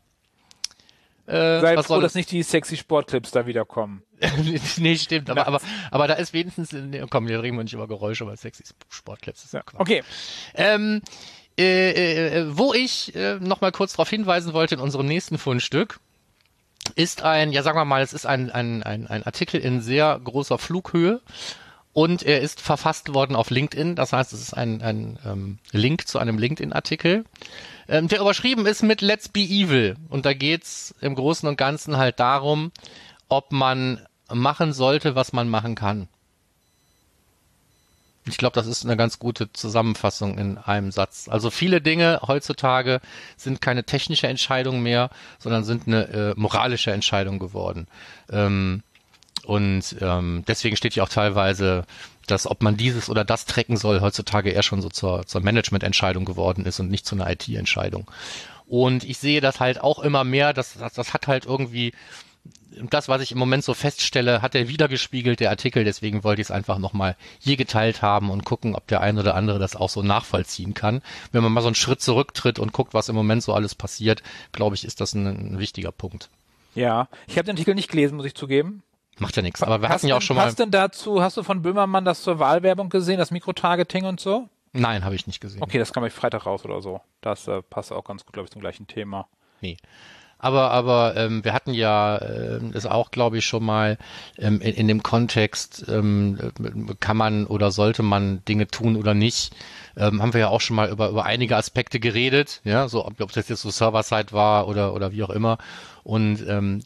[1.26, 4.02] Äh, Sei froh, dass nicht die sexy Sportclips da wieder kommen.
[4.76, 8.26] nee, stimmt, aber, aber, aber da ist wenigstens, nee, komm, wir reden nicht über Geräusche,
[8.26, 9.80] weil sexy Sportclips ist ja, Quatsch.
[9.80, 10.02] Okay.
[10.54, 11.00] Ähm,
[11.58, 15.38] äh, äh, äh, wo ich äh, noch mal kurz darauf hinweisen wollte in unserem nächsten
[15.38, 16.00] Fundstück,
[16.96, 20.20] ist ein, ja sagen wir mal, es ist ein, ein, ein, ein Artikel in sehr
[20.22, 21.20] großer Flughöhe
[21.92, 23.94] und er ist verfasst worden auf LinkedIn.
[23.94, 27.24] Das heißt, es ist ein, ein ähm, Link zu einem LinkedIn-Artikel,
[27.88, 29.96] ähm, der überschrieben ist mit Let's Be Evil.
[30.08, 32.72] Und da geht's im Großen und Ganzen halt darum,
[33.28, 36.08] ob man machen sollte, was man machen kann.
[38.26, 41.28] Ich glaube, das ist eine ganz gute Zusammenfassung in einem Satz.
[41.28, 43.00] Also viele Dinge heutzutage
[43.36, 47.86] sind keine technische Entscheidung mehr, sondern sind eine äh, moralische Entscheidung geworden.
[48.30, 48.82] Ähm,
[49.44, 51.84] und ähm, deswegen steht hier auch teilweise,
[52.26, 56.24] dass ob man dieses oder das tracken soll, heutzutage eher schon so zur, zur Management-Entscheidung
[56.24, 58.10] geworden ist und nicht zu einer IT-Entscheidung.
[58.66, 61.92] Und ich sehe das halt auch immer mehr, das, das, das hat halt irgendwie
[62.90, 65.84] das, was ich im Moment so feststelle, hat er wiedergespiegelt, der Artikel.
[65.84, 69.34] Deswegen wollte ich es einfach nochmal hier geteilt haben und gucken, ob der ein oder
[69.34, 71.02] andere das auch so nachvollziehen kann.
[71.32, 74.22] Wenn man mal so einen Schritt zurücktritt und guckt, was im Moment so alles passiert,
[74.52, 76.28] glaube ich, ist das ein, ein wichtiger Punkt.
[76.74, 78.82] Ja, ich habe den Artikel nicht gelesen, muss ich zugeben.
[79.18, 80.46] Macht ja nichts, aber wir hast hatten ja auch schon mal.
[80.46, 84.48] Hast denn dazu, hast du von Böhmermann das zur Wahlwerbung gesehen, das Mikrotargeting und so?
[84.72, 85.62] Nein, habe ich nicht gesehen.
[85.62, 87.00] Okay, das kam ich Freitag raus oder so.
[87.20, 89.28] Das äh, passt auch ganz gut, glaube ich, zum gleichen Thema.
[89.60, 89.76] Nee.
[90.38, 93.96] Aber, aber ähm, wir hatten ja ähm, es auch, glaube ich, schon mal
[94.38, 96.38] ähm, in, in dem Kontext, ähm,
[97.00, 99.54] kann man oder sollte man Dinge tun oder nicht,
[99.96, 103.20] ähm, haben wir ja auch schon mal über, über einige Aspekte geredet, ja, so ob,
[103.20, 105.56] ob das jetzt so Server-Side war oder, oder wie auch immer.
[106.02, 106.82] Und ähm,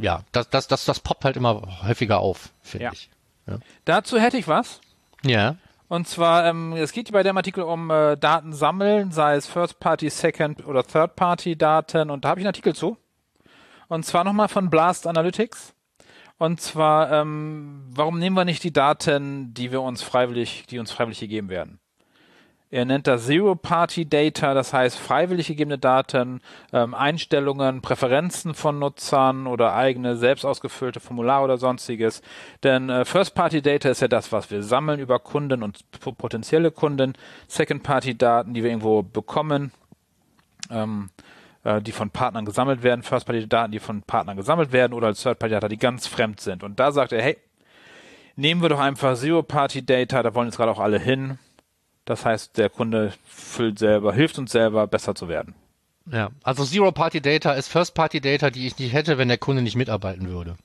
[0.00, 2.92] ja, das, das, das, das poppt halt immer häufiger auf, finde Ja.
[2.92, 3.10] ich.
[3.46, 3.58] Ja.
[3.84, 4.80] Dazu hätte ich was.
[5.26, 5.56] ja.
[5.94, 10.10] Und zwar, ähm, es geht bei dem Artikel um äh, Daten sammeln, sei es First-Party,
[10.10, 12.10] Second- oder Third-Party-Daten.
[12.10, 12.96] Und da habe ich einen Artikel zu.
[13.86, 15.72] Und zwar nochmal von Blast Analytics.
[16.36, 20.90] Und zwar, ähm, warum nehmen wir nicht die Daten, die wir uns freiwillig, die uns
[20.90, 21.78] freiwillig gegeben werden?
[22.74, 26.40] Er nennt das Zero-Party-Data, das heißt freiwillig gegebene Daten,
[26.72, 32.20] ähm, Einstellungen, Präferenzen von Nutzern oder eigene selbst ausgefüllte Formulare oder sonstiges.
[32.64, 37.12] Denn äh, First-Party-Data ist ja das, was wir sammeln über Kunden und potenzielle Kunden.
[37.46, 39.70] Second-Party-Daten, die wir irgendwo bekommen,
[40.68, 41.10] ähm,
[41.62, 43.04] äh, die von Partnern gesammelt werden.
[43.04, 46.64] First-Party-Daten, die von Partnern gesammelt werden oder als Third-Party-Data, die ganz fremd sind.
[46.64, 47.36] Und da sagt er, hey,
[48.34, 51.38] nehmen wir doch einfach Zero-Party-Data, da wollen jetzt gerade auch alle hin.
[52.04, 55.54] Das heißt, der Kunde füllt selber, hilft uns selber, besser zu werden.
[56.10, 60.56] Ja, also Zero-Party-Data ist First-Party-Data, die ich nicht hätte, wenn der Kunde nicht mitarbeiten würde.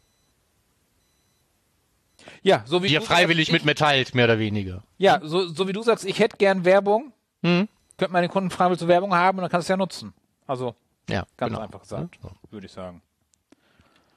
[2.41, 4.83] Ja, so wie Die er du freiwillig sagst, mit ich, mir teilt, mehr oder weniger.
[4.97, 7.67] Ja, so, so wie du sagst, ich hätte gern Werbung, Hm?
[7.97, 10.13] könnte man den Kunden freiwillig zur Werbung haben und dann kannst du es ja nutzen.
[10.45, 10.75] Also
[11.09, 11.63] Ja, ganz genau.
[11.63, 12.31] einfach gesagt, So.
[12.51, 13.01] würde ich sagen.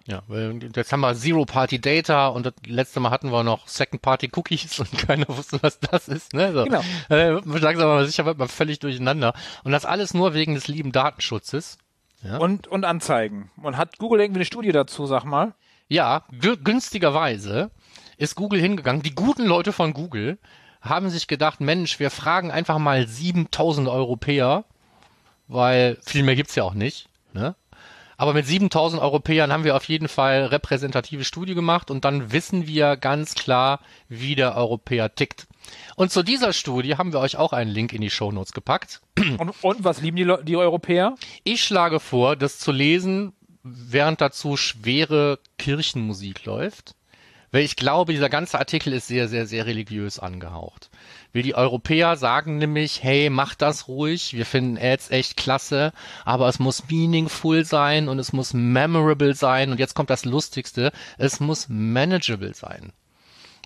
[0.09, 4.99] Ja, weil jetzt haben wir Zero-Party-Data und das letzte Mal hatten wir noch Second-Party-Cookies und
[4.99, 6.35] keiner wusste, was das ist.
[6.35, 6.53] Ne?
[6.53, 6.65] So.
[6.65, 6.83] Genau.
[7.09, 9.33] Äh, langsam aber sicher wird man völlig durcheinander.
[9.63, 11.79] Und das alles nur wegen des lieben Datenschutzes.
[12.25, 12.39] Ja.
[12.39, 13.51] Und, und Anzeigen.
[13.63, 15.55] Und hat Google irgendwie eine Studie dazu, sag mal?
[15.89, 17.71] Ja, gü- günstigerweise
[18.17, 19.03] ist Google hingegangen.
[19.03, 20.39] Die guten Leute von Google
[20.81, 24.65] haben sich gedacht, Mensch, wir fragen einfach mal 7000 Europäer,
[25.49, 27.09] weil viel mehr gibt's ja auch nicht.
[27.35, 27.55] Ne?
[28.17, 32.67] Aber mit 7000 Europäern haben wir auf jeden Fall repräsentative Studie gemacht und dann wissen
[32.67, 35.47] wir ganz klar, wie der Europäer tickt.
[35.97, 39.01] Und zu dieser Studie haben wir euch auch einen Link in die Shownotes gepackt.
[39.39, 41.15] Und, und was lieben die, die Europäer?
[41.45, 46.95] Ich schlage vor, das zu lesen, während dazu schwere Kirchenmusik läuft.
[47.53, 50.91] Weil ich glaube, dieser ganze Artikel ist sehr, sehr, sehr religiös angehaucht.
[51.35, 55.93] Weil die Europäer sagen nämlich, hey, macht das ruhig, wir finden Ads echt klasse,
[56.25, 60.93] aber es muss meaningful sein und es muss memorable sein und jetzt kommt das Lustigste,
[61.19, 62.93] es muss manageable sein.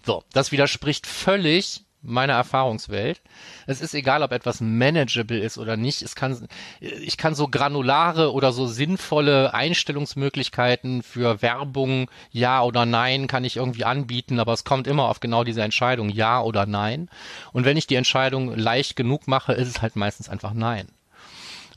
[0.05, 3.21] So, das widerspricht völlig meiner Erfahrungswelt.
[3.67, 6.03] Es ist egal, ob etwas manageable ist oder nicht.
[6.03, 6.49] Es kann,
[6.81, 13.57] ich kann so granulare oder so sinnvolle Einstellungsmöglichkeiten für Werbung, ja oder nein, kann ich
[13.57, 17.09] irgendwie anbieten, aber es kommt immer auf genau diese Entscheidung, ja oder nein.
[17.53, 20.89] Und wenn ich die Entscheidung leicht genug mache, ist es halt meistens einfach nein.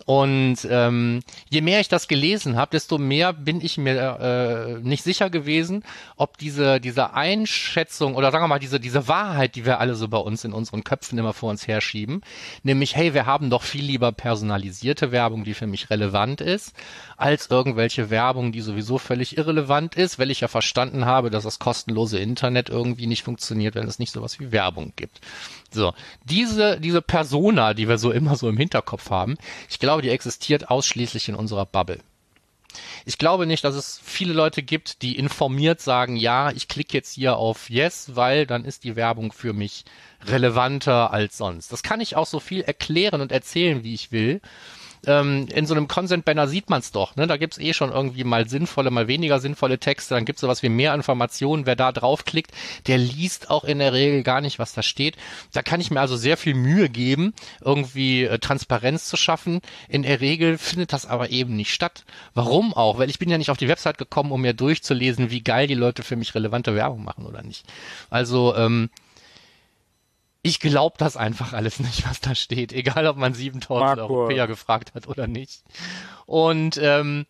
[0.10, 1.20] Und ähm,
[1.52, 5.84] je mehr ich das gelesen habe, desto mehr bin ich mir äh, nicht sicher gewesen,
[6.16, 10.08] ob diese diese Einschätzung oder sagen wir mal diese diese Wahrheit, die wir alle so
[10.08, 12.22] bei uns in unseren Köpfen immer vor uns herschieben,
[12.64, 16.74] nämlich hey, wir haben doch viel lieber personalisierte Werbung, die für mich relevant ist,
[17.16, 21.60] als irgendwelche Werbung, die sowieso völlig irrelevant ist, weil ich ja verstanden habe, dass das
[21.60, 25.22] kostenlose Internet irgendwie nicht funktioniert, wenn es nicht sowas wie Werbung gibt.
[25.72, 25.94] So,
[26.24, 29.38] diese, diese Persona, die wir so immer so im Hinterkopf haben,
[29.70, 32.00] ich glaube, die existiert ausschließlich in unserer Bubble.
[33.06, 37.14] Ich glaube nicht, dass es viele Leute gibt, die informiert sagen, ja, ich klicke jetzt
[37.14, 39.86] hier auf Yes, weil dann ist die Werbung für mich
[40.26, 41.72] relevanter als sonst.
[41.72, 44.42] Das kann ich auch so viel erklären und erzählen, wie ich will.
[45.06, 47.16] Ähm, in so einem Consent-Banner sieht man es doch.
[47.16, 47.28] Ne?
[47.28, 50.16] Da gibt's eh schon irgendwie mal sinnvolle, mal weniger sinnvolle Texte.
[50.16, 51.66] Dann gibt's sowas wie mehr Informationen.
[51.66, 52.52] Wer da draufklickt,
[52.88, 55.16] der liest auch in der Regel gar nicht, was da steht.
[55.54, 59.62] Da kann ich mir also sehr viel Mühe geben, irgendwie äh, Transparenz zu schaffen.
[59.88, 62.06] In der Regel findet das aber eben nicht statt.
[62.34, 62.98] Warum auch?
[62.98, 65.76] Weil ich bin ja nicht auf die Website gekommen, um mir durchzulesen, wie geil die
[65.76, 67.66] Leute für mich relevante Werbung machen oder nicht.
[68.10, 68.90] Also ähm,
[70.42, 74.94] ich glaube das einfach alles nicht, was da steht, egal ob man 7000 Europäer gefragt
[74.96, 75.64] hat oder nicht.
[76.26, 77.26] Und ähm,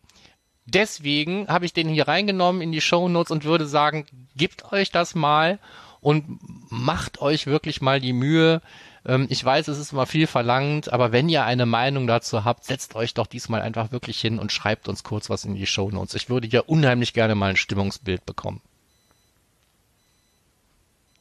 [0.66, 4.90] deswegen habe ich den hier reingenommen in die Show Notes und würde sagen, gebt euch
[4.90, 5.58] das mal
[6.00, 6.38] und
[6.70, 8.62] macht euch wirklich mal die Mühe.
[9.04, 12.64] Ähm, ich weiß, es ist immer viel verlangt, aber wenn ihr eine Meinung dazu habt,
[12.64, 15.90] setzt euch doch diesmal einfach wirklich hin und schreibt uns kurz was in die Show
[15.90, 16.14] Notes.
[16.14, 18.62] Ich würde ja unheimlich gerne mal ein Stimmungsbild bekommen.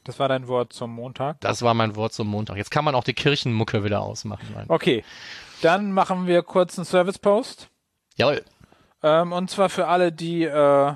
[0.09, 1.39] Das war dein Wort zum Montag?
[1.41, 2.57] Das war mein Wort zum Montag.
[2.57, 4.47] Jetzt kann man auch die Kirchenmucke wieder ausmachen.
[4.67, 5.03] Okay.
[5.61, 7.69] Dann machen wir kurz einen Service-Post.
[8.15, 8.43] Jawohl.
[9.03, 10.93] Ähm, und zwar für alle, die äh,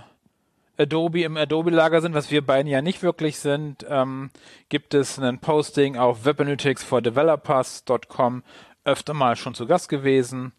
[0.78, 4.32] Adobe im Adobe-Lager sind, was wir beiden ja nicht wirklich sind, ähm,
[4.69, 8.41] gibt es ein Posting auf webanalyticsfordevelopers.com
[8.84, 10.54] öfter mal schon zu Gast gewesen.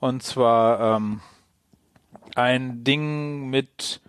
[0.00, 1.20] Und zwar ähm,
[2.34, 4.00] ein Ding mit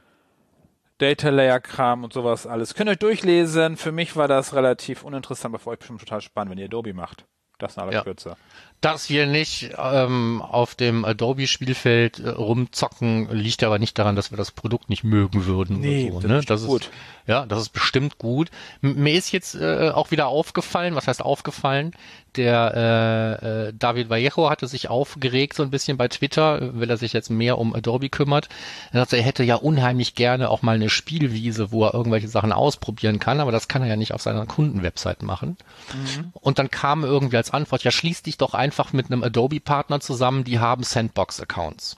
[1.03, 2.75] Data Layer Kram und sowas alles.
[2.75, 3.75] Könnt ihr euch durchlesen.
[3.75, 6.93] Für mich war das relativ uninteressant, aber für euch bestimmt total spannend, wenn ihr Adobe
[6.93, 7.25] macht.
[7.57, 8.03] Das in aller ja.
[8.03, 8.37] Kürze.
[8.83, 14.37] Dass wir nicht ähm, auf dem Adobe-Spielfeld äh, rumzocken, liegt aber nicht daran, dass wir
[14.37, 15.79] das Produkt nicht mögen würden.
[15.79, 16.41] Nee, so, das, ne?
[16.45, 16.89] das ist gut.
[17.25, 18.51] Ja, das ist bestimmt gut.
[18.81, 21.93] M mir ist jetzt äh, auch wieder aufgefallen, was heißt aufgefallen?
[22.35, 26.97] Der äh, äh, David Vallejo hatte sich aufgeregt so ein bisschen bei Twitter, weil er
[26.97, 28.49] sich jetzt mehr um Adobe kümmert.
[28.91, 32.51] Er sagte, er hätte ja unheimlich gerne auch mal eine Spielwiese, wo er irgendwelche Sachen
[32.51, 35.57] ausprobieren kann, aber das kann er ja nicht auf seiner Kundenwebsite machen.
[35.93, 36.33] Mhm.
[36.33, 40.43] Und dann kam irgendwie als Antwort, ja schließ dich doch einfach mit einem Adobe-Partner zusammen,
[40.43, 41.97] die haben Sandbox-Accounts.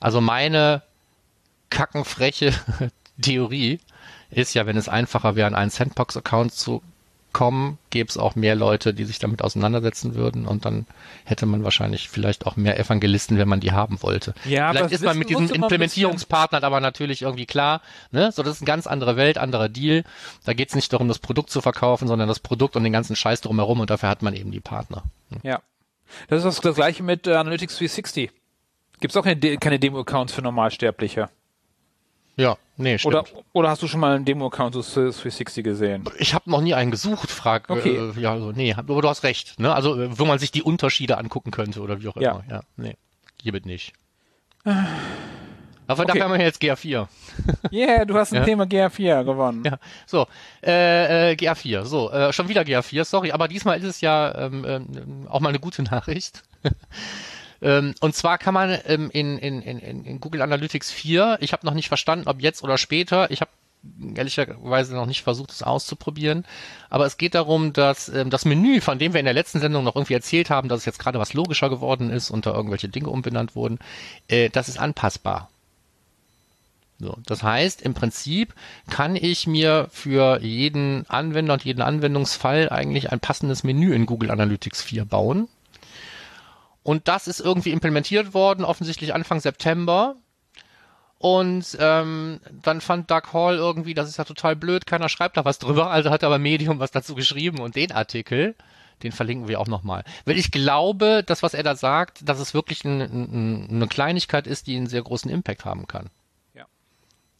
[0.00, 0.82] Also meine
[1.70, 2.52] kackenfreche
[3.20, 3.80] Theorie
[4.30, 6.82] ist ja, wenn es einfacher wäre, einen Sandbox-Account zu
[7.36, 10.86] kommen, gäbe es auch mehr Leute, die sich damit auseinandersetzen würden und dann
[11.26, 14.32] hätte man wahrscheinlich vielleicht auch mehr Evangelisten, wenn man die haben wollte.
[14.46, 18.32] Ja, vielleicht ist man mit diesen Implementierungspartnern aber natürlich irgendwie klar, ne?
[18.32, 20.02] So, das ist eine ganz andere Welt, anderer Deal.
[20.46, 23.16] Da geht es nicht darum, das Produkt zu verkaufen, sondern das Produkt und den ganzen
[23.16, 25.02] Scheiß drumherum und dafür hat man eben die Partner.
[25.30, 25.40] Hm.
[25.42, 25.60] Ja.
[26.28, 28.30] Das ist das gleiche mit äh, Analytics 360.
[29.00, 31.28] Gibt es auch keine, keine Demo-Accounts für Normalsterbliche?
[32.36, 33.14] Ja, nee, stimmt.
[33.14, 36.04] Oder, oder hast du schon mal einen Demo-Account zu 360 gesehen?
[36.18, 37.70] Ich habe noch nie einen gesucht, frag.
[37.70, 37.96] Okay.
[37.96, 39.58] Äh, ja, also, nee, aber du hast recht.
[39.58, 39.74] Ne?
[39.74, 42.32] Also, äh, wo man sich die Unterschiede angucken könnte oder wie auch ja.
[42.32, 42.44] immer.
[42.50, 42.96] Ja, nee,
[43.42, 43.94] hiermit nicht.
[45.88, 46.06] Aber okay.
[46.06, 47.06] dafür haben wir jetzt GA4.
[47.72, 48.44] Yeah, du hast ein ja.
[48.44, 49.62] Thema GA4 gewonnen.
[49.64, 50.26] Ja, so,
[50.62, 54.64] äh, äh, GA4, so, äh, schon wieder GA4, sorry, aber diesmal ist es ja ähm,
[54.66, 56.42] ähm, auch mal eine gute Nachricht.
[57.62, 61.66] Ähm, und zwar kann man ähm, in, in, in, in Google Analytics 4, ich habe
[61.66, 63.50] noch nicht verstanden, ob jetzt oder später, ich habe
[64.14, 66.44] ehrlicherweise noch nicht versucht, es auszuprobieren.
[66.90, 69.84] Aber es geht darum, dass ähm, das Menü, von dem wir in der letzten Sendung
[69.84, 72.88] noch irgendwie erzählt haben, dass es jetzt gerade was logischer geworden ist und da irgendwelche
[72.88, 73.78] Dinge umbenannt wurden,
[74.28, 75.50] äh, das ist anpassbar.
[76.98, 78.54] So, das heißt, im Prinzip
[78.88, 84.30] kann ich mir für jeden Anwender und jeden Anwendungsfall eigentlich ein passendes Menü in Google
[84.30, 85.48] Analytics 4 bauen.
[86.86, 90.14] Und das ist irgendwie implementiert worden, offensichtlich Anfang September.
[91.18, 95.44] Und ähm, dann fand Doug Hall irgendwie, das ist ja total blöd, keiner schreibt da
[95.44, 98.54] was drüber, also hat aber Medium was dazu geschrieben und den Artikel,
[99.02, 100.04] den verlinken wir auch nochmal.
[100.26, 104.46] Weil ich glaube, das, was er da sagt, dass es wirklich ein, ein, eine Kleinigkeit
[104.46, 106.10] ist, die einen sehr großen Impact haben kann.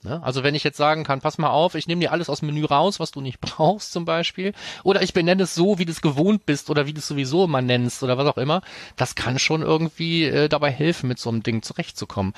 [0.07, 0.23] Ne?
[0.23, 2.47] Also wenn ich jetzt sagen kann, pass mal auf, ich nehme dir alles aus dem
[2.47, 4.53] Menü raus, was du nicht brauchst zum Beispiel,
[4.85, 7.45] oder ich benenne es so, wie du es gewohnt bist oder wie du es sowieso
[7.45, 8.63] immer nennst oder was auch immer,
[8.95, 12.33] das kann schon irgendwie äh, dabei helfen, mit so einem Ding zurechtzukommen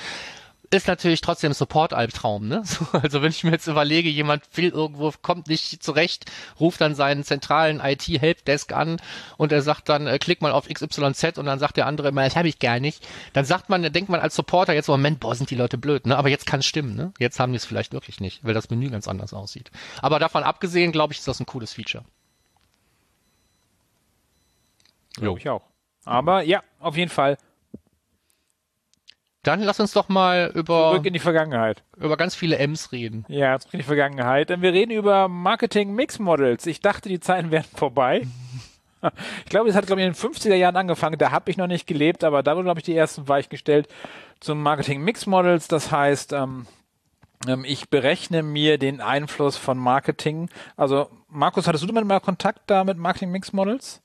[0.70, 2.62] ist natürlich trotzdem Support-Albtraum, ne?
[2.68, 6.26] So, also wenn ich mir jetzt überlege, jemand will irgendwo, kommt nicht zurecht,
[6.60, 9.00] ruft dann seinen zentralen IT-Helpdesk an
[9.36, 12.24] und er sagt dann, äh, klick mal auf XYZ und dann sagt der andere immer,
[12.24, 13.06] das habe ich gar nicht.
[13.32, 16.06] Dann sagt man, dann denkt man als Supporter jetzt, Moment, boah, sind die Leute blöd,
[16.06, 16.16] ne?
[16.16, 17.12] Aber jetzt kann es stimmen, ne?
[17.18, 19.70] Jetzt haben die es vielleicht wirklich nicht, weil das Menü ganz anders aussieht.
[20.02, 22.04] Aber davon abgesehen, glaube ich, ist das ein cooles Feature.
[25.14, 25.62] Glaube ich auch.
[26.04, 27.38] Aber ja, auf jeden Fall
[29.42, 31.82] dann lass uns doch mal über zurück in die Vergangenheit.
[31.96, 33.24] Über ganz viele M's reden.
[33.28, 34.50] Ja, zurück in die Vergangenheit.
[34.50, 36.66] Denn wir reden über Marketing Mix Models.
[36.66, 38.26] Ich dachte, die Zeiten wären vorbei.
[39.44, 41.18] Ich glaube, das hat glaube ich in den 50er Jahren angefangen.
[41.18, 43.86] Da habe ich noch nicht gelebt, aber da wurden glaube ich die ersten Weich gestellt
[44.40, 45.68] zum Marketing Mix Models.
[45.68, 46.66] Das heißt, ähm,
[47.46, 50.50] ähm, ich berechne mir den Einfluss von Marketing.
[50.76, 54.02] Also Markus, hattest du damit mal Kontakt da mit Marketing Mix Models?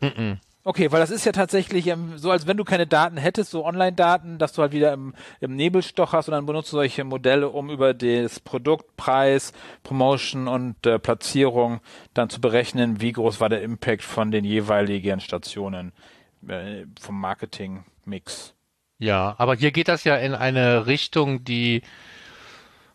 [0.00, 0.38] Mm, -mm.
[0.66, 3.64] Okay, weil das ist ja tatsächlich ähm, so, als wenn du keine Daten hättest, so
[3.64, 7.50] Online-Daten, dass du halt wieder im, im Nebel stocherst und dann benutzt du solche Modelle,
[7.50, 9.52] um über das Produkt, Preis,
[9.84, 11.80] Promotion und äh, Platzierung
[12.14, 15.92] dann zu berechnen, wie groß war der Impact von den jeweiligen Stationen
[16.48, 18.54] äh, vom Marketing-Mix.
[18.98, 21.82] Ja, aber hier geht das ja in eine Richtung, die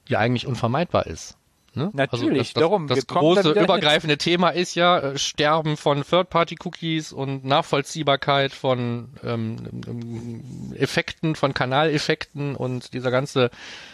[0.10, 1.38] ja eigentlich unvermeidbar ist.
[1.74, 1.90] Ne?
[1.94, 2.88] Natürlich, also das, das, darum.
[2.88, 9.58] Das große übergreifende Thema ist ja äh, Sterben von Third-Party-Cookies und Nachvollziehbarkeit von ähm,
[9.88, 13.52] ähm, Effekten, von Kanaleffekten und dieser ganze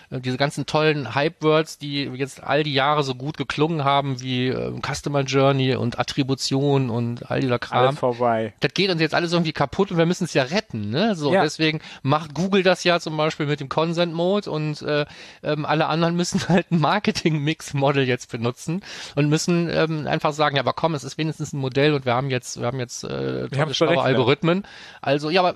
[0.09, 4.73] diese ganzen tollen Hype-Words, die jetzt all die Jahre so gut geklungen haben, wie äh,
[4.81, 7.87] Customer Journey und Attribution und all dieser Kram.
[7.87, 8.53] Alles vorbei.
[8.61, 11.15] Das geht uns jetzt alles irgendwie kaputt und wir müssen es ja retten, ne?
[11.15, 11.43] So, ja.
[11.43, 15.05] deswegen macht Google das ja zum Beispiel mit dem Consent Mode und äh,
[15.43, 18.81] ähm, alle anderen müssen halt ein Marketing-Mix-Model jetzt benutzen
[19.15, 22.13] und müssen ähm, einfach sagen, ja, aber komm, es ist wenigstens ein Modell und wir
[22.13, 24.63] haben jetzt, wir haben jetzt äh, tolle Algorithmen.
[25.01, 25.55] Also, ja, aber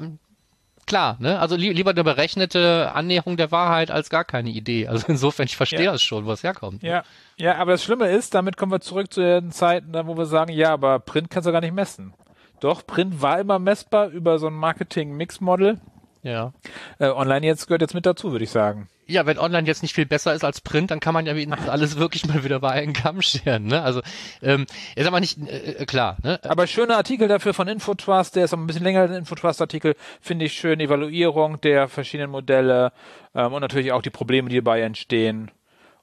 [0.87, 1.39] klar, ne?
[1.39, 4.87] Also li lieber eine berechnete Annäherung der Wahrheit als gar keine Idee.
[4.87, 5.91] Also insofern, ich verstehe ja.
[5.91, 6.83] das schon, wo es herkommt.
[6.83, 6.89] Ne?
[6.89, 7.03] Ja.
[7.37, 10.53] Ja, aber das Schlimme ist, damit kommen wir zurück zu den Zeiten, wo wir sagen,
[10.53, 12.13] ja, aber Print kannst du gar nicht messen.
[12.59, 15.79] Doch, Print war immer messbar über so ein Marketing-Mix-Model.
[16.23, 16.53] Ja.
[16.99, 18.87] Äh, online jetzt gehört jetzt mit dazu, würde ich sagen.
[19.07, 21.33] Ja, wenn online jetzt nicht viel besser ist als Print, dann kann man ja
[21.67, 23.65] alles wirklich mal wieder bei einem Kamm scheren.
[23.65, 23.81] Ne?
[23.81, 24.01] Also
[24.41, 26.17] ähm, ist aber nicht äh, äh, klar.
[26.23, 26.39] Ne?
[26.43, 30.45] Aber schöner Artikel dafür von Infotrust, der ist ein bisschen länger als ein Infotrust-Artikel, finde
[30.45, 30.79] ich schön.
[30.79, 32.93] Evaluierung der verschiedenen Modelle
[33.35, 35.51] ähm, und natürlich auch die Probleme, die dabei entstehen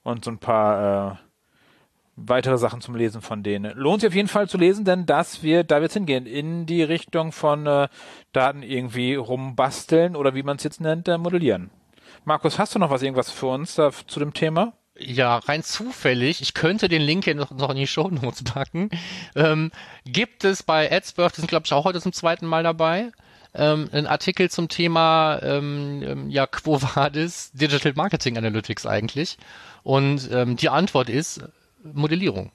[0.02, 1.27] und so ein paar äh,
[2.26, 3.76] weitere Sachen zum Lesen von denen.
[3.76, 6.82] Lohnt sich auf jeden Fall zu lesen, denn das wird, da wird's hingehen, in die
[6.82, 7.88] Richtung von äh,
[8.32, 11.70] Daten irgendwie rumbasteln oder wie man es jetzt nennt, äh, modellieren.
[12.24, 14.72] Markus, hast du noch was irgendwas für uns da, zu dem Thema?
[15.00, 18.90] ja, rein zufällig, ich könnte den Link hier noch, noch in die Show Notes packen,
[19.36, 19.70] ähm,
[20.04, 23.12] gibt es bei AdSworth, die sind glaube ich auch heute zum zweiten Mal dabei,
[23.54, 29.38] ähm, einen Artikel zum Thema, ähm, ähm ja, Quo Vadis Digital Marketing Analytics eigentlich.
[29.82, 31.42] Und ähm, die Antwort ist,
[31.82, 32.52] Modellierung.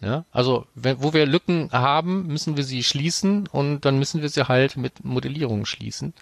[0.00, 4.30] Ja, also wenn, wo wir Lücken haben, müssen wir sie schließen und dann müssen wir
[4.30, 6.14] sie halt mit Modellierung schließen.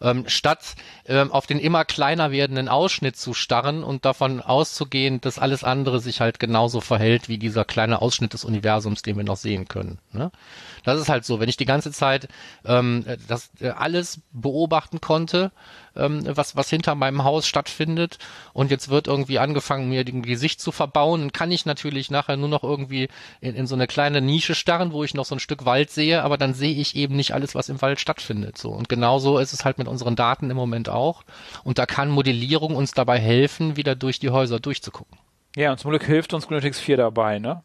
[0.00, 0.74] Ähm, statt
[1.06, 6.00] ähm, auf den immer kleiner werdenden Ausschnitt zu starren und davon auszugehen, dass alles andere
[6.00, 9.98] sich halt genauso verhält wie dieser kleine Ausschnitt des Universums, den wir noch sehen können.
[10.12, 10.30] Ne?
[10.84, 12.28] Das ist halt so, wenn ich die ganze Zeit
[12.64, 15.50] ähm, das äh, alles beobachten konnte,
[15.96, 18.18] ähm, was, was hinter meinem Haus stattfindet
[18.52, 22.36] und jetzt wird irgendwie angefangen, mir den Gesicht zu verbauen, dann kann ich natürlich nachher
[22.36, 23.08] nur noch irgendwie
[23.40, 26.22] in, in so eine kleine Nische starren, wo ich noch so ein Stück Wald sehe,
[26.22, 28.58] aber dann sehe ich eben nicht alles, was im Wald stattfindet.
[28.58, 28.70] So.
[28.70, 31.22] Und genauso ist es halt mit unseren Daten im Moment auch.
[31.64, 35.18] Und da kann Modellierung uns dabei helfen, wieder durch die Häuser durchzugucken.
[35.56, 37.62] Ja, und zum Glück hilft uns Google Analytics 4 dabei, ne?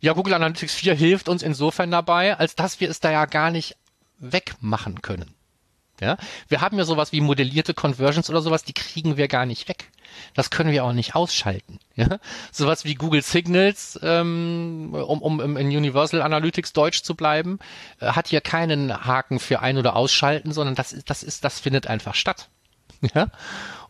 [0.00, 3.50] Ja, Google Analytics 4 hilft uns insofern dabei, als dass wir es da ja gar
[3.50, 3.76] nicht
[4.18, 5.34] wegmachen können.
[6.02, 6.16] Ja,
[6.48, 9.88] wir haben ja sowas wie modellierte Conversions oder sowas, die kriegen wir gar nicht weg.
[10.34, 11.78] Das können wir auch nicht ausschalten.
[11.94, 12.18] Ja?
[12.50, 17.60] Sowas wie Google Signals, ähm, um, um in Universal Analytics Deutsch zu bleiben,
[18.00, 21.60] äh, hat hier keinen Haken für ein- oder ausschalten, sondern das ist, das ist, das
[21.60, 22.48] findet einfach statt.
[23.14, 23.28] Ja?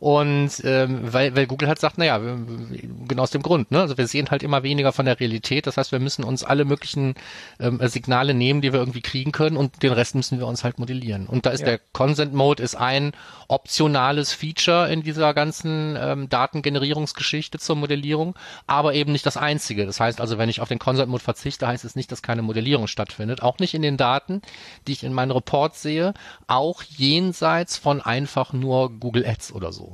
[0.02, 3.82] Und ähm, weil, weil Google halt sagt, naja, genau aus dem Grund, ne?
[3.82, 5.68] Also wir sehen halt immer weniger von der Realität.
[5.68, 7.14] Das heißt, wir müssen uns alle möglichen
[7.60, 10.80] ähm, Signale nehmen, die wir irgendwie kriegen können und den Rest müssen wir uns halt
[10.80, 11.28] modellieren.
[11.28, 11.66] Und da ist ja.
[11.66, 13.12] der Consent Mode ist ein
[13.46, 18.34] optionales Feature in dieser ganzen ähm, Datengenerierungsgeschichte zur Modellierung,
[18.66, 19.86] aber eben nicht das einzige.
[19.86, 22.42] Das heißt also, wenn ich auf den Consent Mode verzichte, heißt es nicht, dass keine
[22.42, 23.40] Modellierung stattfindet.
[23.40, 24.42] Auch nicht in den Daten,
[24.88, 26.12] die ich in meinen Reports sehe,
[26.48, 29.91] auch jenseits von einfach nur Google Ads oder so.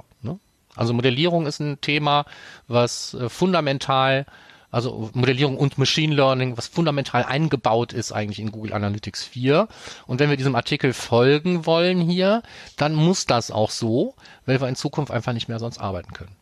[0.79, 2.25] Also Modellierung ist ein Thema,
[2.69, 4.27] was äh, fundamental,
[4.71, 9.67] also Modellierung und Machine Learning, was fundamental eingebaut ist eigentlich in Google Analytics 4.
[10.07, 12.43] Und wenn wir diesem Artikel folgen wollen hier,
[12.77, 14.15] dann muss das auch so,
[14.47, 16.37] weil wir in Zukunft einfach nicht mehr sonst arbeiten können.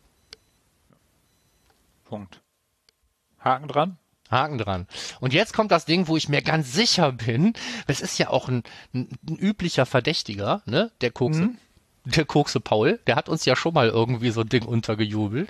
[2.05, 2.41] Punkt.
[3.39, 3.97] Haken dran?
[4.29, 4.87] Haken dran.
[5.19, 7.53] Und jetzt kommt das Ding, wo ich mir ganz sicher bin,
[7.87, 11.41] es ist ja auch ein, ein, ein üblicher Verdächtiger, ne, der Kokse.
[11.41, 11.57] Mhm
[12.15, 15.49] der Kokse Paul, der hat uns ja schon mal irgendwie so ein Ding untergejubelt.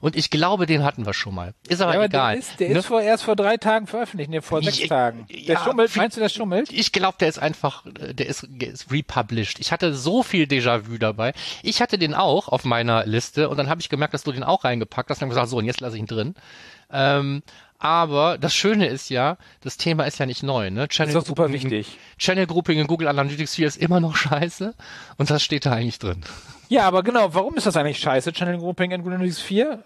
[0.00, 1.54] Und ich glaube, den hatten wir schon mal.
[1.68, 2.32] Ist aber, ja, aber egal.
[2.34, 2.78] Der ist, der ne?
[2.78, 5.26] ist vor, erst vor drei Tagen veröffentlicht, ne, vor sechs ich, Tagen.
[5.30, 6.70] Der ja, schummelt, meinst du, der schummelt?
[6.70, 9.58] Ich glaube, der ist einfach, der ist, der ist republished.
[9.58, 11.32] Ich hatte so viel Déjà-vu dabei.
[11.62, 14.44] Ich hatte den auch auf meiner Liste und dann habe ich gemerkt, dass du den
[14.44, 16.34] auch reingepackt hast und dann gesagt, so, und jetzt lasse ich ihn drin.
[16.92, 17.42] Ähm,
[17.78, 20.70] aber das Schöne ist ja, das Thema ist ja nicht neu.
[20.70, 20.88] Ne?
[20.88, 21.98] Channel das ist doch super wichtig.
[22.18, 24.74] Channel Grouping in Google Analytics 4 ist immer noch scheiße
[25.18, 26.22] und das steht da eigentlich drin.
[26.68, 29.84] Ja, aber genau, warum ist das eigentlich scheiße, Channel Grouping in Google Analytics 4?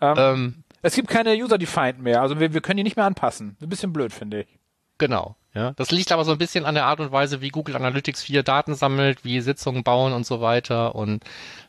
[0.00, 3.56] Ähm, ähm, es gibt keine User-Defined mehr, also wir, wir können die nicht mehr anpassen.
[3.60, 4.58] Ein bisschen blöd, finde ich.
[4.98, 5.36] Genau.
[5.54, 8.22] Ja, das liegt aber so ein bisschen an der Art und Weise, wie Google Analytics
[8.22, 10.94] 4 Daten sammelt, wie Sitzungen bauen und so weiter.
[10.94, 11.22] Und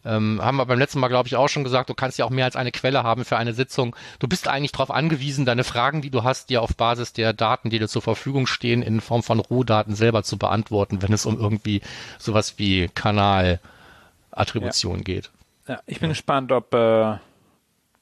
[0.05, 2.29] ähm, haben wir beim letzten Mal, glaube ich, auch schon gesagt, du kannst ja auch
[2.29, 3.93] mehr als eine Quelle haben für eine Sitzung.
[4.19, 7.69] Du bist eigentlich darauf angewiesen, deine Fragen, die du hast, dir auf Basis der Daten,
[7.69, 11.37] die dir zur Verfügung stehen, in Form von Rohdaten selber zu beantworten, wenn es um
[11.37, 11.81] irgendwie
[12.19, 15.03] sowas wie Kanalattribution ja.
[15.03, 15.29] geht.
[15.67, 16.13] Ja, ich bin ja.
[16.13, 17.17] gespannt, ob äh,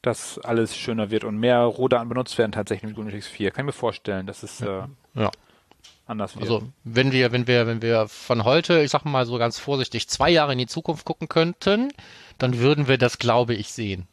[0.04, 3.50] das alles schöner wird und mehr Rohdaten benutzt werden tatsächlich mit Google Analytics 4.
[3.50, 4.84] Kann ich mir vorstellen, dass es äh,
[5.16, 5.32] ja
[6.12, 6.44] anders wird.
[6.44, 10.08] Also wenn wir, wenn wir, wenn wir von heute, ich sag mal so ganz vorsichtig,
[10.10, 11.92] zwei Jahre in die Zukunft gucken könnten,
[12.38, 14.08] dann würden wir das, glaube ich, sehen.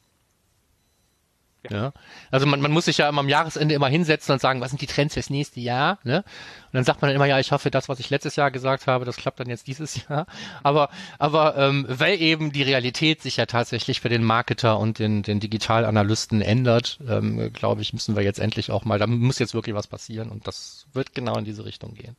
[1.71, 1.93] Ja.
[2.31, 4.81] Also man, man muss sich ja immer am Jahresende immer hinsetzen und sagen, was sind
[4.81, 5.99] die Trends fürs nächste Jahr?
[6.05, 6.19] Ne?
[6.19, 8.87] Und dann sagt man dann immer, ja, ich hoffe, das, was ich letztes Jahr gesagt
[8.87, 10.27] habe, das klappt dann jetzt dieses Jahr.
[10.63, 15.23] Aber, aber ähm, weil eben die Realität sich ja tatsächlich für den Marketer und den,
[15.23, 19.55] den Digitalanalysten ändert, ähm, glaube ich, müssen wir jetzt endlich auch mal, da muss jetzt
[19.55, 22.17] wirklich was passieren und das wird genau in diese Richtung gehen.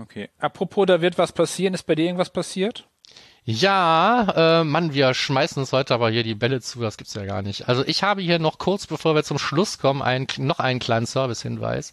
[0.00, 0.30] Okay.
[0.38, 1.74] Apropos, da wird was passieren.
[1.74, 2.88] Ist bei dir irgendwas passiert?
[3.44, 7.24] Ja, äh, Mann, wir schmeißen uns heute aber hier die Bälle zu, das gibt's ja
[7.24, 7.68] gar nicht.
[7.68, 11.06] Also ich habe hier noch kurz, bevor wir zum Schluss kommen, einen, noch einen kleinen
[11.06, 11.92] Service-Hinweis.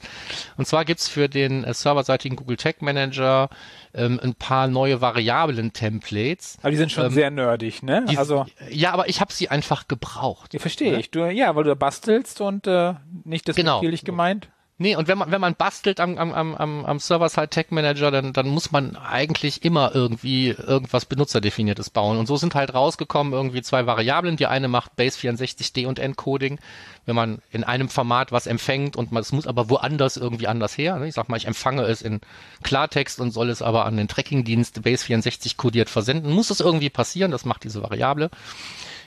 [0.58, 3.50] Und zwar gibt's für den äh, serverseitigen Google Tag Manager
[3.96, 6.60] ähm, ein paar neue Variablen-Templates.
[6.62, 8.06] Aber die sind schon ähm, sehr nerdig, ne?
[8.08, 10.54] Die, also ja, aber ich habe sie einfach gebraucht.
[10.54, 11.00] Ja, verstehe ne?
[11.00, 11.10] ich.
[11.10, 12.94] Du, ja, weil du bastelst und äh,
[13.24, 13.82] nicht das genau.
[13.82, 14.50] gemeint.
[14.82, 18.32] Nee, und wenn man, wenn man bastelt am, am, am, am Server-Side Tech Manager, dann,
[18.32, 22.18] dann muss man eigentlich immer irgendwie irgendwas Benutzerdefiniertes bauen.
[22.18, 24.38] Und so sind halt rausgekommen irgendwie zwei Variablen.
[24.38, 26.60] Die eine macht Base 64D und Encoding,
[27.06, 30.78] wenn man in einem Format was empfängt und man, es muss aber woanders irgendwie anders
[30.78, 30.98] her.
[30.98, 31.10] Ne?
[31.10, 32.22] Ich sag mal, ich empfange es in
[32.64, 36.32] Klartext und soll es aber an den Tracking-Dienst Base 64 kodiert versenden.
[36.32, 38.30] Muss es irgendwie passieren, das macht diese Variable.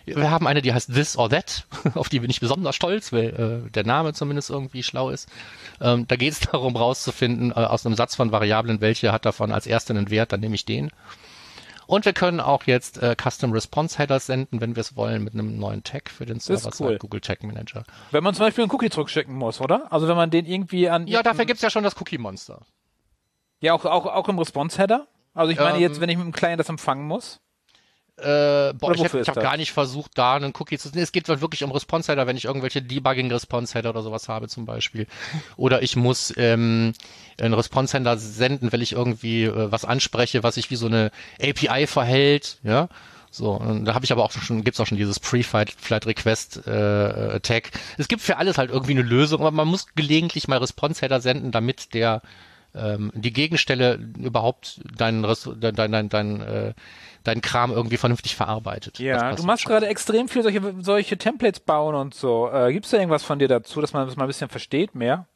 [0.05, 3.65] Wir haben eine, die heißt This or That, auf die bin ich besonders stolz, weil
[3.67, 5.29] äh, der Name zumindest irgendwie schlau ist.
[5.81, 9.53] Ähm, da geht es darum, rauszufinden äh, aus einem Satz von Variablen, welche hat davon
[9.53, 10.91] als erste einen Wert, dann nehme ich den.
[11.87, 15.35] Und wir können auch jetzt äh, Custom Response Headers senden, wenn wir es wollen, mit
[15.35, 16.99] einem neuen Tag für den Server cool.
[16.99, 17.85] Google Tag Manager.
[18.13, 19.93] Wenn man zum Beispiel einen Cookie zurückschicken muss, oder?
[19.93, 21.07] Also wenn man den irgendwie an.
[21.07, 22.63] Ja, dafür gibt's ja schon das Cookie Monster.
[23.61, 25.07] Ja, auch, auch, auch im Response Header?
[25.35, 27.41] Also ich meine ähm, jetzt, wenn ich mit dem Client das empfangen muss.
[28.19, 30.91] Äh, boah, ich habe hab gar nicht versucht, da einen Cookie zu.
[30.93, 34.29] Nee, es geht wirklich um Response Header, wenn ich irgendwelche Debugging Response Header oder sowas
[34.29, 35.07] habe zum Beispiel.
[35.57, 36.93] Oder ich muss ähm,
[37.41, 41.11] einen Response Header senden, weil ich irgendwie äh, was anspreche, was sich wie so eine
[41.41, 42.89] API verhält, ja.
[43.31, 46.67] So, und da habe ich aber auch schon, gibt's auch schon dieses Pre-Flight Flight Request
[46.67, 47.71] äh, Tag.
[47.97, 51.23] Es gibt für alles halt irgendwie eine Lösung, aber man muss gelegentlich mal Response Header
[51.23, 52.21] senden, damit der
[52.75, 56.75] ähm, die Gegenstelle überhaupt dein, dein, dein, dein, dein äh,
[57.25, 58.99] deinen Kram irgendwie vernünftig verarbeitet.
[58.99, 62.51] Ja, du machst gerade extrem viel solche, solche Templates bauen und so.
[62.53, 64.95] Äh, Gibt es da irgendwas von dir dazu, dass man das mal ein bisschen versteht
[64.95, 65.27] mehr?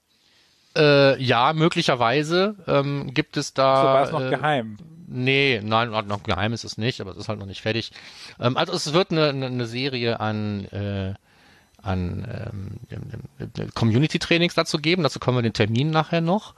[0.76, 3.76] Äh, ja, möglicherweise ähm, gibt es da.
[3.76, 4.76] So war es noch äh, geheim.
[5.08, 7.92] Nee, nein, noch geheim ist es nicht, aber es ist halt noch nicht fertig.
[8.40, 11.14] Ähm, also es wird eine, eine Serie an äh,
[11.86, 12.26] an
[12.90, 15.04] ähm, Community-Trainings dazu geben.
[15.04, 16.54] Dazu kommen wir den Termin nachher noch.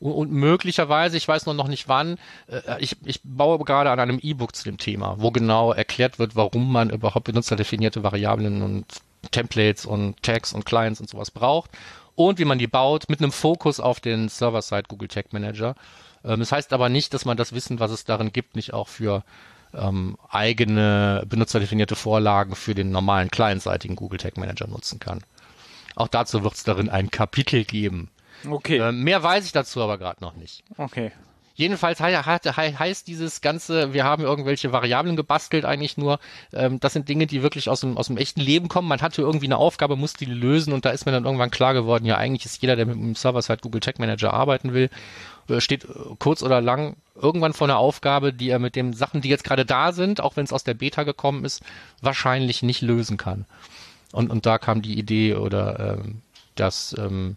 [0.00, 2.18] Und, und möglicherweise, ich weiß noch nicht wann,
[2.48, 6.36] äh, ich, ich baue gerade an einem E-Book zu dem Thema, wo genau erklärt wird,
[6.36, 8.86] warum man überhaupt benutzerdefinierte Variablen und
[9.30, 11.70] Templates und Tags und Clients und sowas braucht
[12.14, 15.74] und wie man die baut mit einem Fokus auf den Server-Side Google Tag Manager.
[16.24, 18.88] Ähm, das heißt aber nicht, dass man das Wissen, was es darin gibt, nicht auch
[18.88, 19.22] für
[19.74, 25.22] ähm, eigene benutzerdefinierte Vorlagen für den normalen clientseitigen Google Tag Manager nutzen kann.
[25.94, 28.10] Auch dazu wird es darin ein Kapitel geben.
[28.48, 28.78] Okay.
[28.78, 30.64] Äh, mehr weiß ich dazu aber gerade noch nicht.
[30.76, 31.12] Okay.
[31.58, 36.20] Jedenfalls heißt dieses Ganze, wir haben irgendwelche Variablen gebastelt eigentlich nur.
[36.52, 38.86] Ähm, das sind Dinge, die wirklich aus dem, aus dem echten Leben kommen.
[38.86, 41.74] Man hatte irgendwie eine Aufgabe, musste die lösen und da ist mir dann irgendwann klar
[41.74, 44.88] geworden, ja eigentlich ist jeder, der mit dem Server-Side Google Tag Manager arbeiten will,
[45.48, 45.88] äh, steht äh,
[46.20, 49.64] kurz oder lang irgendwann vor einer Aufgabe, die er mit den Sachen, die jetzt gerade
[49.64, 51.64] da sind, auch wenn es aus der Beta gekommen ist,
[52.00, 53.46] wahrscheinlich nicht lösen kann.
[54.12, 56.22] Und, und da kam die Idee oder ähm,
[56.54, 57.36] das ähm,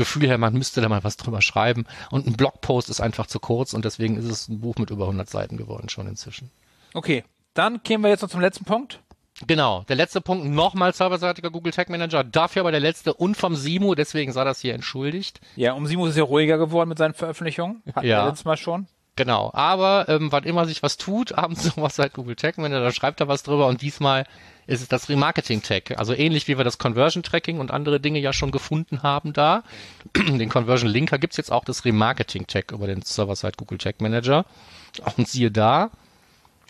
[0.00, 1.84] Gefühl her, man müsste da mal was drüber schreiben.
[2.10, 5.04] Und ein Blogpost ist einfach zu kurz und deswegen ist es ein Buch mit über
[5.04, 6.50] 100 Seiten geworden schon inzwischen.
[6.94, 7.22] Okay,
[7.52, 9.00] dann gehen wir jetzt noch zum letzten Punkt.
[9.46, 13.56] Genau, der letzte Punkt, nochmal serverseitiger Google Tag Manager, dafür aber der letzte und vom
[13.56, 15.40] Simo, deswegen sei das hier entschuldigt.
[15.56, 17.82] Ja, um Simo ist es ja ruhiger geworden mit seinen Veröffentlichungen.
[17.94, 18.22] Hatten ja.
[18.22, 18.86] wir letztes Mal schon.
[19.20, 22.90] Genau, aber ähm, wann immer sich was tut, abends sowas seit Google Tag Manager, da
[22.90, 24.24] schreibt er was drüber und diesmal
[24.66, 25.98] ist es das Remarketing Tag.
[25.98, 29.62] Also ähnlich wie wir das Conversion Tracking und andere Dinge ja schon gefunden haben da.
[30.16, 34.46] Den Conversion Linker gibt's jetzt auch das Remarketing Tag über den Server-Side Google Tag Manager.
[35.18, 35.90] Und siehe da,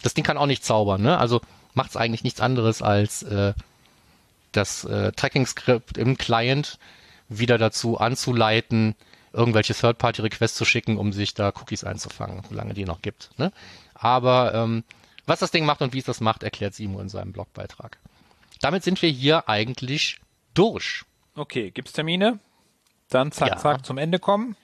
[0.03, 1.19] das Ding kann auch nicht zaubern, ne?
[1.19, 1.43] Also
[1.75, 3.53] macht's eigentlich nichts anderes als äh,
[4.51, 6.81] das äh, Tracking-Skript im Client
[7.29, 8.97] wieder dazu anzuleiten,
[9.33, 13.31] irgendwelche Third-Party-Requests zu schicken, um sich da Cookies einzufangen, solange die noch gibt.
[13.39, 13.53] Ne?
[13.95, 14.85] Aber ähm,
[15.27, 17.99] was das Ding macht und wie es das macht, erklärt Simo in seinem Blogbeitrag.
[18.61, 20.19] Damit sind wir hier eigentlich
[20.55, 21.05] durch.
[21.35, 22.39] Okay, gibt's Termine?
[23.09, 23.57] Dann zack, Ja.
[23.57, 24.57] zack, zum Ende kommen.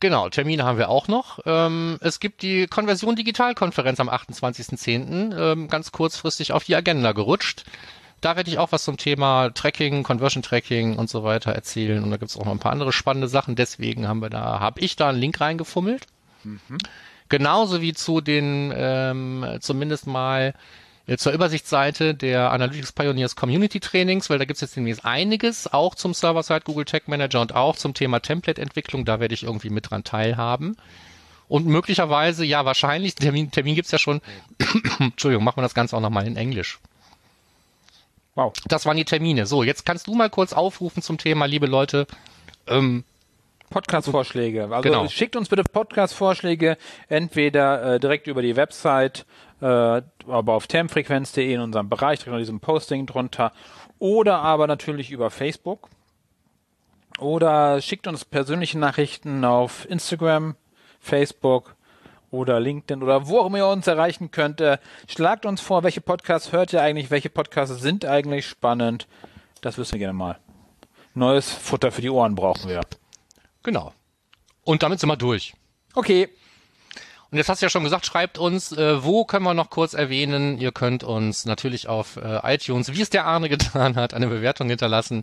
[0.00, 1.40] Genau, Termine haben wir auch noch.
[1.44, 5.36] Ähm, es gibt die Konversion Digitalkonferenz am 28.10.
[5.38, 7.64] Ähm, ganz kurzfristig auf die Agenda gerutscht.
[8.20, 12.02] Da werde ich auch was zum Thema Tracking, Conversion Tracking und so weiter erzählen.
[12.02, 13.56] Und da gibt es auch noch ein paar andere spannende Sachen.
[13.56, 16.06] Deswegen haben wir da, habe ich da einen Link reingefummelt.
[17.28, 20.54] Genauso wie zu den ähm, zumindest mal
[21.06, 25.72] äh, zur Übersichtsseite der Analytics Pioneers Community Trainings, weil da gibt es jetzt demnächst einiges,
[25.72, 29.04] auch zum Server-Side Google Tag Manager und auch zum Thema Template-Entwicklung.
[29.04, 30.76] Da werde ich irgendwie mit dran teilhaben.
[31.48, 34.20] Und möglicherweise, ja, wahrscheinlich, Termin, Termin gibt's ja schon.
[34.98, 36.78] Entschuldigung, machen wir das Ganze auch nochmal in Englisch.
[38.40, 38.54] Wow.
[38.68, 39.44] Das waren die Termine.
[39.44, 42.06] So, jetzt kannst du mal kurz aufrufen zum Thema, liebe Leute.
[42.66, 43.04] Ähm,
[43.68, 44.62] Podcast-Vorschläge.
[44.64, 45.06] Also Genau.
[45.08, 46.78] schickt uns bitte Podcast-Vorschläge,
[47.10, 49.26] entweder äh, direkt über die Website,
[49.60, 53.52] äh, aber auf termfrequenz.de in unserem Bereich, direkt unter diesem Posting drunter,
[53.98, 55.90] oder aber natürlich über Facebook.
[57.18, 60.56] Oder schickt uns persönliche Nachrichten auf Instagram,
[60.98, 61.76] Facebook
[62.30, 64.60] oder LinkedIn oder wo auch immer ihr uns erreichen könnt.
[64.60, 64.78] Äh,
[65.08, 69.06] schlagt uns vor, welche Podcasts hört ihr eigentlich, welche Podcasts sind eigentlich spannend.
[69.60, 70.38] Das wissen wir gerne mal.
[71.14, 72.80] Neues Futter für die Ohren brauchen wir.
[73.62, 73.92] genau.
[74.62, 75.54] Und damit sind wir durch.
[75.94, 76.28] Okay,
[77.30, 79.94] Und jetzt hast du ja schon gesagt, schreibt uns, äh, wo können wir noch kurz
[79.94, 80.58] erwähnen?
[80.58, 84.68] Ihr könnt uns natürlich auf äh, iTunes, wie es der Arne getan hat, eine Bewertung
[84.68, 85.22] hinterlassen.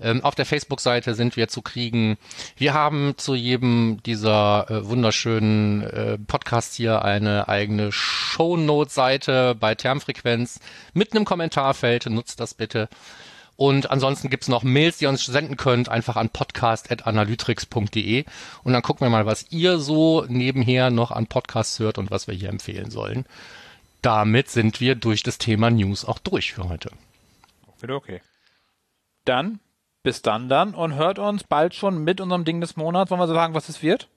[0.00, 2.16] Ähm, auf der Facebook-Seite sind wir zu kriegen.
[2.56, 10.58] Wir haben zu jedem dieser äh, wunderschönen äh, Podcasts hier eine eigene Shownote-Seite bei Termfrequenz
[10.94, 12.06] mit einem Kommentarfeld.
[12.06, 12.88] Nutzt das bitte.
[13.62, 18.24] Und ansonsten gibt's noch Mails, die ihr uns senden könnt, einfach an podcast.analytrix.de.
[18.64, 22.26] Und dann gucken wir mal, was ihr so nebenher noch an Podcasts hört und was
[22.26, 23.24] wir hier empfehlen sollen.
[24.00, 26.90] Damit sind wir durch das Thema News auch durch für heute.
[27.80, 28.20] Wieder okay.
[29.24, 29.60] Dann,
[30.02, 33.12] bis dann dann und hört uns bald schon mit unserem Ding des Monats.
[33.12, 34.08] Wollen wir so sagen, was es wird?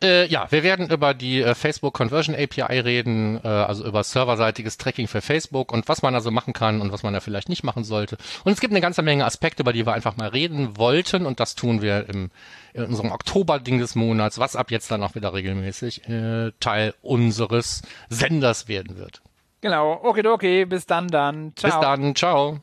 [0.00, 4.78] Äh, ja, wir werden über die äh, Facebook Conversion API reden, äh, also über serverseitiges
[4.78, 7.64] Tracking für Facebook und was man also machen kann und was man da vielleicht nicht
[7.64, 8.16] machen sollte.
[8.44, 11.40] Und es gibt eine ganze Menge Aspekte, über die wir einfach mal reden wollten und
[11.40, 12.30] das tun wir im,
[12.74, 17.82] in unserem Oktober-Ding des Monats, was ab jetzt dann auch wieder regelmäßig äh, Teil unseres
[18.08, 19.20] Senders werden wird.
[19.60, 20.00] Genau.
[20.04, 20.64] Okay, okay.
[20.64, 21.52] Bis dann dann.
[21.56, 21.72] Ciao.
[21.72, 22.60] Bis dann, ciao.